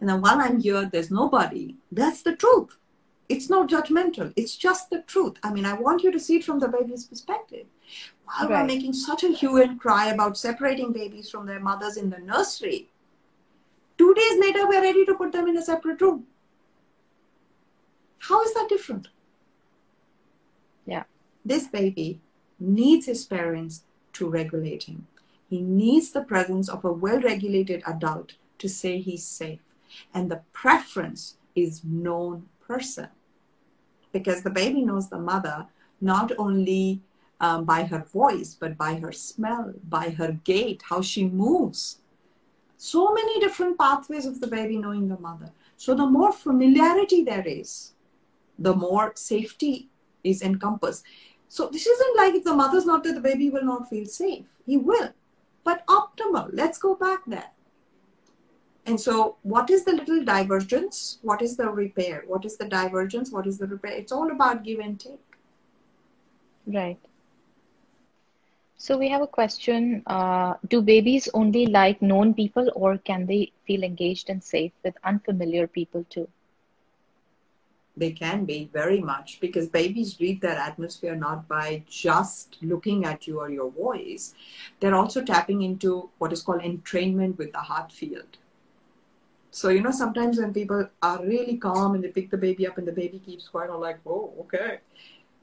and 0.00 0.08
then 0.08 0.20
while 0.20 0.40
I'm 0.40 0.60
here, 0.60 0.88
there's 0.90 1.10
nobody. 1.10 1.76
That's 1.92 2.22
the 2.22 2.34
truth. 2.34 2.76
It's 3.28 3.50
not 3.50 3.68
judgmental. 3.68 4.32
It's 4.34 4.56
just 4.56 4.90
the 4.90 5.02
truth. 5.02 5.36
I 5.42 5.52
mean, 5.52 5.66
I 5.66 5.74
want 5.74 6.02
you 6.02 6.10
to 6.10 6.18
see 6.18 6.38
it 6.38 6.44
from 6.44 6.58
the 6.58 6.68
baby's 6.68 7.04
perspective. 7.04 7.66
While 8.24 8.48
right. 8.48 8.60
we're 8.60 8.66
making 8.66 8.94
such 8.94 9.22
a 9.22 9.28
hue 9.28 9.62
and 9.62 9.78
cry 9.78 10.06
about 10.06 10.38
separating 10.38 10.92
babies 10.92 11.30
from 11.30 11.46
their 11.46 11.60
mothers 11.60 11.96
in 11.96 12.10
the 12.10 12.18
nursery, 12.18 12.88
two 13.98 14.14
days 14.14 14.40
later, 14.40 14.66
we're 14.66 14.80
ready 14.80 15.04
to 15.04 15.14
put 15.14 15.32
them 15.32 15.46
in 15.46 15.56
a 15.56 15.62
separate 15.62 16.00
room. 16.00 16.26
How 18.18 18.42
is 18.42 18.54
that 18.54 18.68
different? 18.68 19.08
Yeah. 20.86 21.04
This 21.44 21.68
baby 21.68 22.20
needs 22.58 23.06
his 23.06 23.24
parents 23.26 23.84
to 24.14 24.28
regulate 24.28 24.84
him. 24.84 25.06
He 25.48 25.60
needs 25.60 26.10
the 26.10 26.22
presence 26.22 26.68
of 26.68 26.84
a 26.84 26.92
well 26.92 27.20
regulated 27.20 27.82
adult 27.86 28.34
to 28.58 28.68
say 28.68 28.98
he's 28.98 29.24
safe 29.24 29.60
and 30.14 30.30
the 30.30 30.42
preference 30.52 31.36
is 31.54 31.82
known 31.84 32.46
person. 32.60 33.08
Because 34.12 34.42
the 34.42 34.50
baby 34.50 34.82
knows 34.82 35.08
the 35.08 35.18
mother 35.18 35.66
not 36.00 36.32
only 36.38 37.00
um, 37.40 37.64
by 37.64 37.84
her 37.84 38.04
voice 38.04 38.56
but 38.58 38.76
by 38.76 38.94
her 38.96 39.12
smell 39.12 39.72
by 39.88 40.10
her 40.10 40.32
gait 40.44 40.82
how 40.88 41.00
she 41.00 41.24
moves. 41.26 41.98
So 42.76 43.12
many 43.12 43.40
different 43.40 43.78
pathways 43.78 44.26
of 44.26 44.40
the 44.40 44.46
baby 44.46 44.78
knowing 44.78 45.08
the 45.08 45.18
mother. 45.18 45.50
So 45.76 45.94
the 45.94 46.06
more 46.06 46.32
familiarity 46.32 47.22
there 47.24 47.46
is 47.46 47.94
the 48.58 48.74
more 48.74 49.12
safety 49.14 49.88
is 50.22 50.42
encompassed. 50.42 51.04
So 51.48 51.68
this 51.68 51.86
isn't 51.86 52.16
like 52.16 52.34
if 52.34 52.44
the 52.44 52.54
mother's 52.54 52.86
not 52.86 53.02
there 53.04 53.14
the 53.14 53.20
baby 53.20 53.48
will 53.50 53.64
not 53.64 53.88
feel 53.88 54.06
safe. 54.06 54.46
He 54.66 54.76
will. 54.76 55.10
But 55.64 55.86
optimal. 55.86 56.50
Let's 56.52 56.78
go 56.78 56.94
back 56.94 57.20
there 57.26 57.50
and 58.90 59.00
so, 59.00 59.36
what 59.42 59.70
is 59.70 59.84
the 59.84 59.92
little 59.92 60.24
divergence? 60.24 61.18
What 61.22 61.42
is 61.42 61.56
the 61.56 61.68
repair? 61.68 62.24
What 62.26 62.44
is 62.44 62.56
the 62.56 62.64
divergence? 62.64 63.30
What 63.30 63.46
is 63.46 63.56
the 63.56 63.68
repair? 63.68 63.92
It's 63.92 64.10
all 64.10 64.32
about 64.32 64.64
give 64.64 64.80
and 64.80 64.98
take. 64.98 65.36
Right. 66.66 66.98
So 68.78 68.98
we 68.98 69.08
have 69.10 69.22
a 69.22 69.28
question. 69.28 70.02
Uh, 70.06 70.54
do 70.68 70.82
babies 70.82 71.28
only 71.34 71.66
like 71.66 72.02
known 72.02 72.34
people 72.34 72.72
or 72.74 72.98
can 72.98 73.26
they 73.26 73.52
feel 73.64 73.84
engaged 73.84 74.28
and 74.28 74.42
safe 74.42 74.72
with 74.82 74.94
unfamiliar 75.04 75.68
people 75.68 76.04
too? 76.10 76.26
They 77.96 78.10
can 78.10 78.44
be 78.44 78.70
very 78.72 79.00
much 79.00 79.38
because 79.40 79.68
babies 79.68 80.18
read 80.18 80.40
their 80.40 80.56
atmosphere 80.56 81.14
not 81.14 81.46
by 81.46 81.84
just 81.88 82.56
looking 82.60 83.04
at 83.04 83.28
you 83.28 83.38
or 83.38 83.50
your 83.50 83.70
voice. 83.70 84.34
They're 84.80 84.94
also 84.96 85.22
tapping 85.22 85.62
into 85.62 86.10
what 86.18 86.32
is 86.32 86.42
called 86.42 86.62
entrainment 86.62 87.38
with 87.38 87.52
the 87.52 87.58
heart 87.58 87.92
field. 87.92 88.38
So, 89.50 89.68
you 89.68 89.82
know, 89.82 89.90
sometimes 89.90 90.38
when 90.38 90.54
people 90.54 90.88
are 91.02 91.24
really 91.24 91.56
calm 91.56 91.94
and 91.94 92.04
they 92.04 92.08
pick 92.08 92.30
the 92.30 92.36
baby 92.36 92.66
up 92.68 92.78
and 92.78 92.86
the 92.86 92.92
baby 92.92 93.18
keeps 93.18 93.48
quiet, 93.48 93.70
I'm 93.70 93.80
like, 93.80 93.98
oh, 94.06 94.32
okay. 94.40 94.78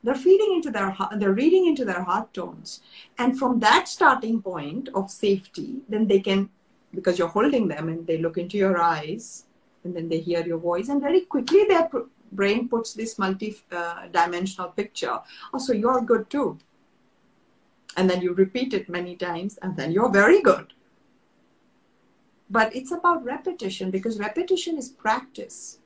They're 0.04 0.16
feeding 0.16 0.56
into 0.56 0.72
their 0.72 0.92
heart, 0.92 1.20
they're 1.20 1.34
reading 1.34 1.68
into 1.68 1.84
their 1.84 2.04
heart 2.04 2.34
tones. 2.34 2.82
And 3.18 3.38
from 3.38 3.60
that 3.60 3.88
starting 3.90 4.42
point 4.42 4.90
of 4.96 5.12
safety 5.12 5.82
then 5.90 6.08
they 6.08 6.20
can 6.20 6.50
because 6.94 7.20
you're 7.20 7.28
holding 7.28 7.68
them 7.68 7.90
and 7.90 8.08
they 8.08 8.18
look 8.18 8.38
into 8.38 8.58
your 8.58 8.80
eyes 8.80 9.46
and 9.84 9.94
then 9.96 10.08
they 10.08 10.20
hear 10.20 10.46
your 10.46 10.60
voice 10.60 10.88
and 10.88 11.02
very 11.02 11.22
quickly 11.22 11.66
their 11.68 11.90
brain 12.32 12.70
puts 12.70 12.94
this 12.94 13.20
multi-dimensional 13.20 14.70
uh, 14.70 14.72
picture. 14.72 15.20
Oh 15.54 15.58
so 15.58 15.74
you're 15.74 16.02
good 16.02 16.30
too. 16.30 16.58
And 17.98 18.10
then 18.10 18.22
you 18.22 18.34
repeat 18.34 18.74
it 18.74 18.88
many 18.88 19.16
times 19.16 19.58
and 19.62 19.76
then 19.76 19.92
you're 19.92 20.12
very 20.12 20.42
good 20.42 20.74
but 22.50 22.76
it's 22.76 22.92
about 22.92 23.24
repetition 23.24 23.92
because 23.92 24.20
repetition 24.20 24.78
is 24.78 24.90
practice 24.90 25.80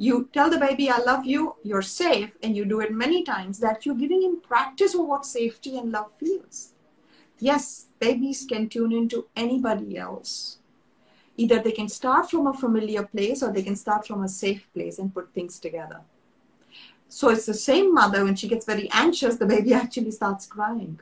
you 0.00 0.28
tell 0.32 0.48
the 0.48 0.58
baby, 0.58 0.88
I 0.88 0.98
love 0.98 1.26
you, 1.26 1.56
you're 1.64 1.82
safe, 1.82 2.30
and 2.40 2.56
you 2.56 2.64
do 2.64 2.80
it 2.80 2.92
many 2.92 3.24
times, 3.24 3.58
that 3.58 3.84
you're 3.84 3.96
giving 3.96 4.22
him 4.22 4.40
practice 4.40 4.94
of 4.94 5.04
what 5.04 5.26
safety 5.26 5.76
and 5.76 5.90
love 5.90 6.12
feels. 6.12 6.72
Yes, 7.40 7.86
babies 7.98 8.46
can 8.48 8.68
tune 8.68 8.92
into 8.92 9.26
anybody 9.34 9.98
else. 9.98 10.58
Either 11.36 11.60
they 11.60 11.72
can 11.72 11.88
start 11.88 12.30
from 12.30 12.46
a 12.46 12.54
familiar 12.54 13.02
place 13.02 13.42
or 13.42 13.52
they 13.52 13.62
can 13.62 13.74
start 13.74 14.06
from 14.06 14.22
a 14.22 14.28
safe 14.28 14.68
place 14.72 15.00
and 15.00 15.12
put 15.12 15.34
things 15.34 15.58
together. 15.58 16.00
So 17.08 17.30
it's 17.30 17.46
the 17.46 17.54
same 17.54 17.92
mother, 17.92 18.24
when 18.24 18.36
she 18.36 18.46
gets 18.46 18.66
very 18.66 18.88
anxious, 18.92 19.36
the 19.36 19.46
baby 19.46 19.74
actually 19.82 20.12
starts 20.12 20.46
crying. 20.46 21.00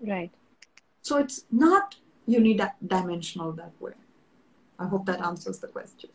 Right. 0.00 0.32
So 1.02 1.18
it's 1.18 1.44
not 1.52 1.96
unidimensional 2.28 3.56
that 3.56 3.72
way. 3.80 3.92
I 4.78 4.86
hope 4.86 5.06
that 5.06 5.20
answers 5.20 5.58
the 5.58 5.68
question. 5.68 6.10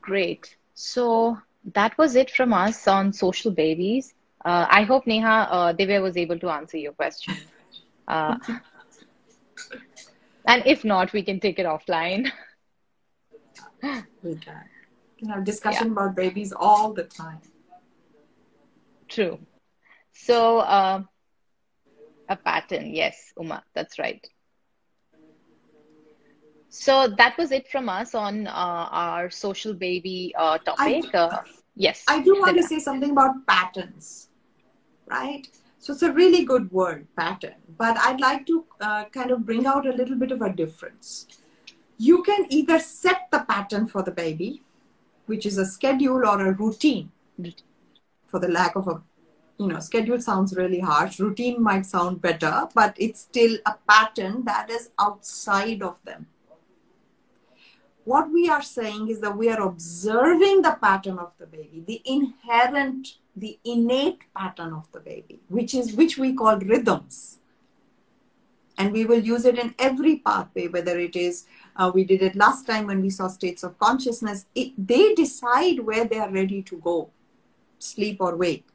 Great. 0.00 0.56
So 0.74 1.38
that 1.74 1.98
was 1.98 2.16
it 2.16 2.30
from 2.30 2.52
us 2.52 2.88
on 2.88 3.12
social 3.12 3.50
babies. 3.50 4.14
Uh, 4.44 4.66
I 4.70 4.84
hope 4.84 5.06
Neha 5.06 5.48
uh, 5.50 5.72
Divya 5.72 6.00
was 6.00 6.16
able 6.16 6.38
to 6.38 6.48
answer 6.48 6.78
your 6.78 6.92
question. 6.92 7.34
Uh, 8.08 8.38
and 10.46 10.62
if 10.64 10.82
not, 10.82 11.12
we 11.12 11.22
can 11.22 11.38
take 11.40 11.58
it 11.58 11.66
offline. 11.66 12.30
we 14.22 14.34
can. 14.36 14.64
We 15.12 15.18
can 15.18 15.28
have 15.28 15.44
discussion 15.44 15.88
yeah. 15.88 15.92
about 15.92 16.16
babies 16.16 16.54
all 16.56 16.94
the 16.94 17.04
time. 17.04 17.40
True. 19.08 19.38
So 20.20 20.58
uh, 20.58 21.02
a 22.28 22.36
pattern, 22.36 22.92
yes, 22.94 23.32
Uma, 23.38 23.62
that's 23.72 23.98
right. 23.98 24.26
So 26.70 27.08
that 27.16 27.38
was 27.38 27.52
it 27.52 27.68
from 27.68 27.88
us 27.88 28.14
on 28.14 28.46
uh, 28.46 28.50
our 28.50 29.30
social 29.30 29.72
baby 29.72 30.34
uh, 30.36 30.58
topic. 30.58 31.14
I, 31.14 31.16
uh, 31.16 31.42
yes. 31.76 32.04
I 32.08 32.20
do 32.20 32.38
want 32.40 32.56
to 32.56 32.62
say 32.64 32.78
something 32.78 33.12
about 33.12 33.46
patterns, 33.46 34.28
right? 35.06 35.48
So 35.78 35.92
it's 35.92 36.02
a 36.02 36.12
really 36.12 36.44
good 36.44 36.70
word, 36.72 37.06
pattern. 37.16 37.54
But 37.78 37.96
I'd 37.96 38.20
like 38.20 38.44
to 38.46 38.64
uh, 38.80 39.04
kind 39.06 39.30
of 39.30 39.46
bring 39.46 39.66
out 39.66 39.86
a 39.86 39.92
little 39.92 40.16
bit 40.16 40.32
of 40.32 40.42
a 40.42 40.52
difference. 40.52 41.26
You 41.96 42.22
can 42.24 42.46
either 42.50 42.80
set 42.80 43.28
the 43.30 43.40
pattern 43.48 43.86
for 43.86 44.02
the 44.02 44.10
baby, 44.10 44.62
which 45.26 45.46
is 45.46 45.58
a 45.58 45.64
schedule 45.64 46.26
or 46.26 46.44
a 46.44 46.52
routine, 46.52 47.12
for 48.26 48.40
the 48.40 48.48
lack 48.48 48.74
of 48.74 48.88
a 48.88 49.00
you 49.58 49.66
know, 49.66 49.80
schedule 49.80 50.20
sounds 50.20 50.54
really 50.54 50.80
harsh. 50.80 51.18
Routine 51.18 51.62
might 51.62 51.84
sound 51.84 52.22
better, 52.22 52.68
but 52.74 52.94
it's 52.96 53.20
still 53.20 53.58
a 53.66 53.74
pattern 53.88 54.44
that 54.44 54.70
is 54.70 54.90
outside 54.98 55.82
of 55.82 56.02
them 56.04 56.26
what 58.08 58.30
we 58.32 58.48
are 58.48 58.62
saying 58.62 59.08
is 59.08 59.20
that 59.20 59.36
we 59.36 59.50
are 59.50 59.60
observing 59.60 60.62
the 60.62 60.76
pattern 60.80 61.18
of 61.18 61.32
the 61.38 61.46
baby, 61.46 61.84
the 61.86 62.00
inherent, 62.06 63.18
the 63.36 63.58
innate 63.64 64.22
pattern 64.34 64.72
of 64.72 64.90
the 64.92 65.00
baby, 65.00 65.40
which 65.48 65.74
is 65.74 65.92
which 65.92 66.16
we 66.16 66.32
call 66.32 66.56
rhythms. 66.58 67.38
And 68.78 68.92
we 68.92 69.04
will 69.04 69.20
use 69.20 69.44
it 69.44 69.58
in 69.58 69.74
every 69.78 70.16
pathway, 70.16 70.68
whether 70.68 70.98
it 70.98 71.16
is 71.16 71.44
uh, 71.76 71.90
we 71.94 72.04
did 72.04 72.22
it 72.22 72.34
last 72.34 72.66
time 72.66 72.86
when 72.86 73.02
we 73.02 73.10
saw 73.10 73.28
states 73.28 73.62
of 73.62 73.78
consciousness. 73.78 74.46
It, 74.54 74.72
they 74.78 75.12
decide 75.12 75.80
where 75.80 76.06
they 76.06 76.18
are 76.18 76.30
ready 76.30 76.62
to 76.62 76.78
go, 76.78 77.10
sleep 77.78 78.18
or 78.20 78.36
wake. 78.36 78.67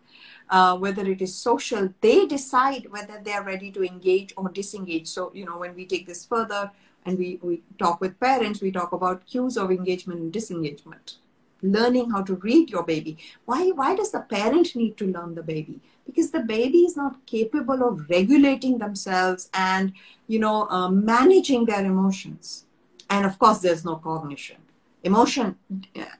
Uh, 0.58 0.76
whether 0.84 1.06
it 1.14 1.22
is 1.28 1.34
social, 1.50 1.84
they 2.06 2.20
decide 2.28 2.84
whether 2.96 3.16
they 3.26 3.34
are 3.38 3.46
ready 3.54 3.70
to 3.76 3.82
engage 3.94 4.32
or 4.38 4.50
disengage. 4.50 5.08
So, 5.08 5.32
you 5.34 5.46
know, 5.48 5.58
when 5.64 5.74
we 5.80 5.84
take 5.94 6.06
this 6.10 6.24
further, 6.34 6.64
and 7.06 7.18
we, 7.22 7.40
we 7.42 7.62
talk 7.80 8.00
with 8.04 8.20
parents, 8.20 8.62
we 8.62 8.72
talk 8.72 8.92
about 8.98 9.26
cues 9.32 9.58
of 9.58 9.72
engagement 9.72 10.20
and 10.24 10.32
disengagement. 10.32 11.16
Learning 11.64 12.12
how 12.12 12.22
to 12.30 12.36
read 12.36 12.70
your 12.70 12.84
baby. 12.84 13.18
Why, 13.50 13.62
why 13.80 13.96
does 13.96 14.12
the 14.12 14.22
parent 14.36 14.76
need 14.76 14.96
to 14.98 15.08
learn 15.16 15.34
the 15.36 15.44
baby? 15.56 15.80
Because 16.06 16.30
the 16.32 16.42
baby 16.42 16.80
is 16.80 16.96
not 16.96 17.26
capable 17.26 17.82
of 17.88 18.10
regulating 18.10 18.78
themselves 18.78 19.50
and, 19.54 19.94
you 20.28 20.40
know, 20.40 20.58
uh, 20.70 20.90
managing 20.90 21.66
their 21.66 21.84
emotions. 21.94 22.66
And 23.10 23.26
of 23.26 23.40
course, 23.40 23.60
there's 23.60 23.86
no 23.92 23.96
cognition. 23.96 24.58
Emotion 25.04 25.58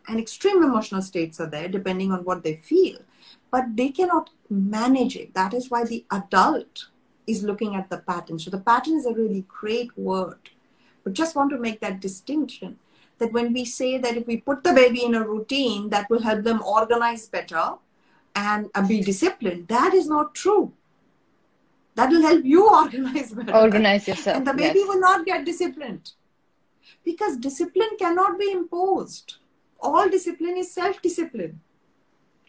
and 0.10 0.20
extreme 0.20 0.64
emotional 0.64 1.02
states 1.02 1.40
are 1.40 1.52
there 1.56 1.70
depending 1.70 2.12
on 2.12 2.24
what 2.28 2.44
they 2.44 2.56
feel, 2.56 3.00
but 3.54 3.76
they 3.78 3.90
cannot 3.90 4.32
manage 4.50 5.16
it. 5.16 5.34
That 5.34 5.54
is 5.54 5.70
why 5.72 5.86
the 5.86 6.04
adult 6.12 6.88
is 7.28 7.44
looking 7.44 7.76
at 7.76 7.90
the 7.90 8.00
pattern. 8.00 8.40
So 8.40 8.52
the 8.52 8.66
pattern 8.72 8.98
is 8.98 9.06
a 9.06 9.14
really 9.14 9.46
great 9.48 9.98
word 9.98 10.50
but 11.04 11.14
just 11.14 11.36
want 11.36 11.52
to 11.52 11.60
make 11.60 11.80
that 11.82 12.00
distinction 12.00 12.80
that 13.20 13.32
when 13.32 13.54
we 13.54 13.66
say 13.66 13.98
that 13.98 14.18
if 14.18 14.26
we 14.26 14.38
put 14.38 14.64
the 14.64 14.74
baby 14.74 15.04
in 15.04 15.16
a 15.16 15.24
routine 15.24 15.90
that 15.90 16.10
will 16.10 16.22
help 16.22 16.44
them 16.44 16.62
organize 16.64 17.28
better 17.28 17.74
and 18.36 18.70
be 18.88 19.02
disciplined, 19.02 19.68
that 19.68 19.94
is 19.94 20.08
not 20.08 20.34
true. 20.34 20.74
That 21.96 22.10
will 22.10 22.24
help 22.24 22.44
you 22.44 22.68
organize 22.74 23.34
better. 23.34 23.56
Organize 23.56 24.08
yourself. 24.08 24.38
And 24.38 24.48
the 24.48 24.54
baby 24.54 24.80
yes. 24.80 24.88
will 24.88 25.00
not 25.00 25.26
get 25.26 25.46
disciplined. 25.46 26.12
Because 27.06 27.38
discipline 27.38 27.98
cannot 28.00 28.40
be 28.40 28.52
imposed. 28.52 29.36
All 29.80 30.10
discipline 30.10 30.58
is 30.58 30.72
self 30.72 31.02
discipline. 31.02 31.60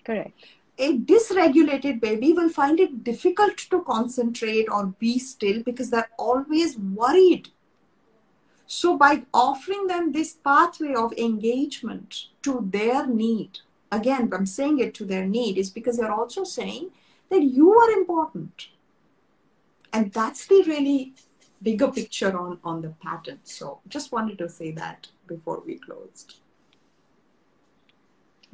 Correct. 0.05 0.47
A 0.79 0.99
dysregulated 0.99 2.01
baby 2.01 2.33
will 2.33 2.49
find 2.49 2.81
it 2.81 3.05
difficult 3.05 3.57
to 3.59 3.83
concentrate 3.83 4.69
or 4.69 4.87
be 4.87 5.19
still 5.19 5.63
because 5.63 5.91
they're 5.91 6.11
always 6.19 6.77
worried 6.77 7.51
so, 8.67 8.97
by 8.97 9.25
offering 9.33 9.87
them 9.87 10.13
this 10.13 10.33
pathway 10.33 10.95
of 10.95 11.13
engagement 11.13 12.27
to 12.43 12.67
their 12.73 13.07
need, 13.07 13.59
again, 13.93 14.31
I'm 14.33 14.47
saying 14.47 14.79
it 14.79 14.95
to 14.95 15.05
their 15.05 15.27
need, 15.27 15.59
is 15.59 15.71
because 15.71 15.99
they're 15.99 16.13
also 16.13 16.45
saying 16.45 16.91
that 17.31 17.43
you 17.43 17.75
are 17.75 17.91
important. 17.91 18.69
And 19.93 20.13
that's 20.13 20.47
the 20.47 20.65
really 20.67 21.15
bigger 21.63 21.89
picture 21.89 22.37
on, 22.37 22.59
on 22.65 22.81
the 22.81 22.95
pattern. 23.03 23.41
So, 23.45 23.81
just 23.87 24.13
wanted 24.13 24.39
to 24.39 24.49
say 24.49 24.73
that 24.73 25.09
before 25.27 25.63
we 25.65 25.77
closed. 25.77 26.37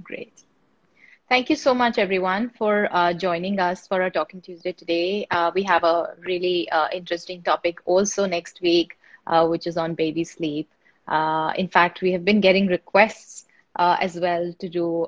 Great. 0.03 0.43
Thank 1.31 1.49
you 1.49 1.55
so 1.55 1.75
much, 1.75 1.97
everyone, 1.99 2.51
for 2.51 2.89
uh, 2.91 3.13
joining 3.13 3.61
us 3.61 3.87
for 3.87 4.03
our 4.03 4.11
Talking 4.11 4.41
Tuesday 4.41 4.73
today. 4.73 5.29
Uh, 5.31 5.53
we 5.55 5.63
have 5.63 5.85
a 5.85 6.17
really 6.27 6.69
uh, 6.71 6.89
interesting 6.93 7.41
topic 7.43 7.79
also 7.85 8.27
next 8.27 8.61
week 8.61 8.99
uh, 9.29 9.47
which 9.47 9.69
is 9.69 9.77
on 9.77 9.95
baby 9.95 10.25
sleep. 10.25 10.69
Uh, 11.07 11.53
in 11.57 11.69
fact, 11.69 12.03
we 12.03 12.11
have 12.11 12.25
been 12.25 12.41
getting 12.41 12.67
requests 12.67 13.45
uh, 13.77 13.97
as 14.01 14.19
well 14.19 14.53
to 14.59 14.69
do, 14.69 15.07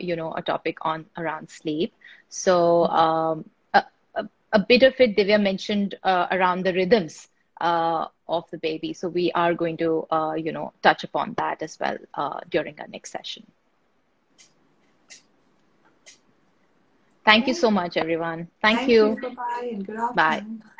you 0.00 0.16
know, 0.16 0.34
a 0.36 0.42
topic 0.42 0.78
on 0.82 1.06
around 1.16 1.48
sleep. 1.48 1.94
So 2.28 2.86
um, 2.86 3.48
a, 3.72 3.84
a, 4.16 4.28
a, 4.52 4.58
bit 4.58 4.82
of 4.82 4.94
it, 4.98 5.16
Divya 5.16 5.40
mentioned 5.40 5.94
around 6.04 6.64
the 6.64 6.74
rhythms 6.74 7.28
of 7.60 8.50
the 8.50 8.58
baby. 8.58 8.92
So 8.94 9.08
we 9.08 9.30
are 9.32 9.54
going 9.54 9.76
to, 9.76 10.06
you 10.36 10.50
know, 10.50 10.72
touch 10.82 11.04
upon 11.04 11.34
that 11.34 11.62
as 11.62 11.78
well 11.78 11.98
during 12.50 12.80
our 12.80 12.88
next 12.88 13.12
session. 13.12 13.46
Thank 17.24 17.46
you 17.46 17.54
so 17.54 17.70
much, 17.70 17.96
everyone. 17.96 18.48
Thank, 18.62 18.78
Thank 18.78 18.90
you. 18.90 19.10
you. 19.10 19.16
Bye-bye 19.20 19.68
and 19.72 19.86
good 19.86 19.96
afternoon. 19.96 20.62
Bye. 20.64 20.70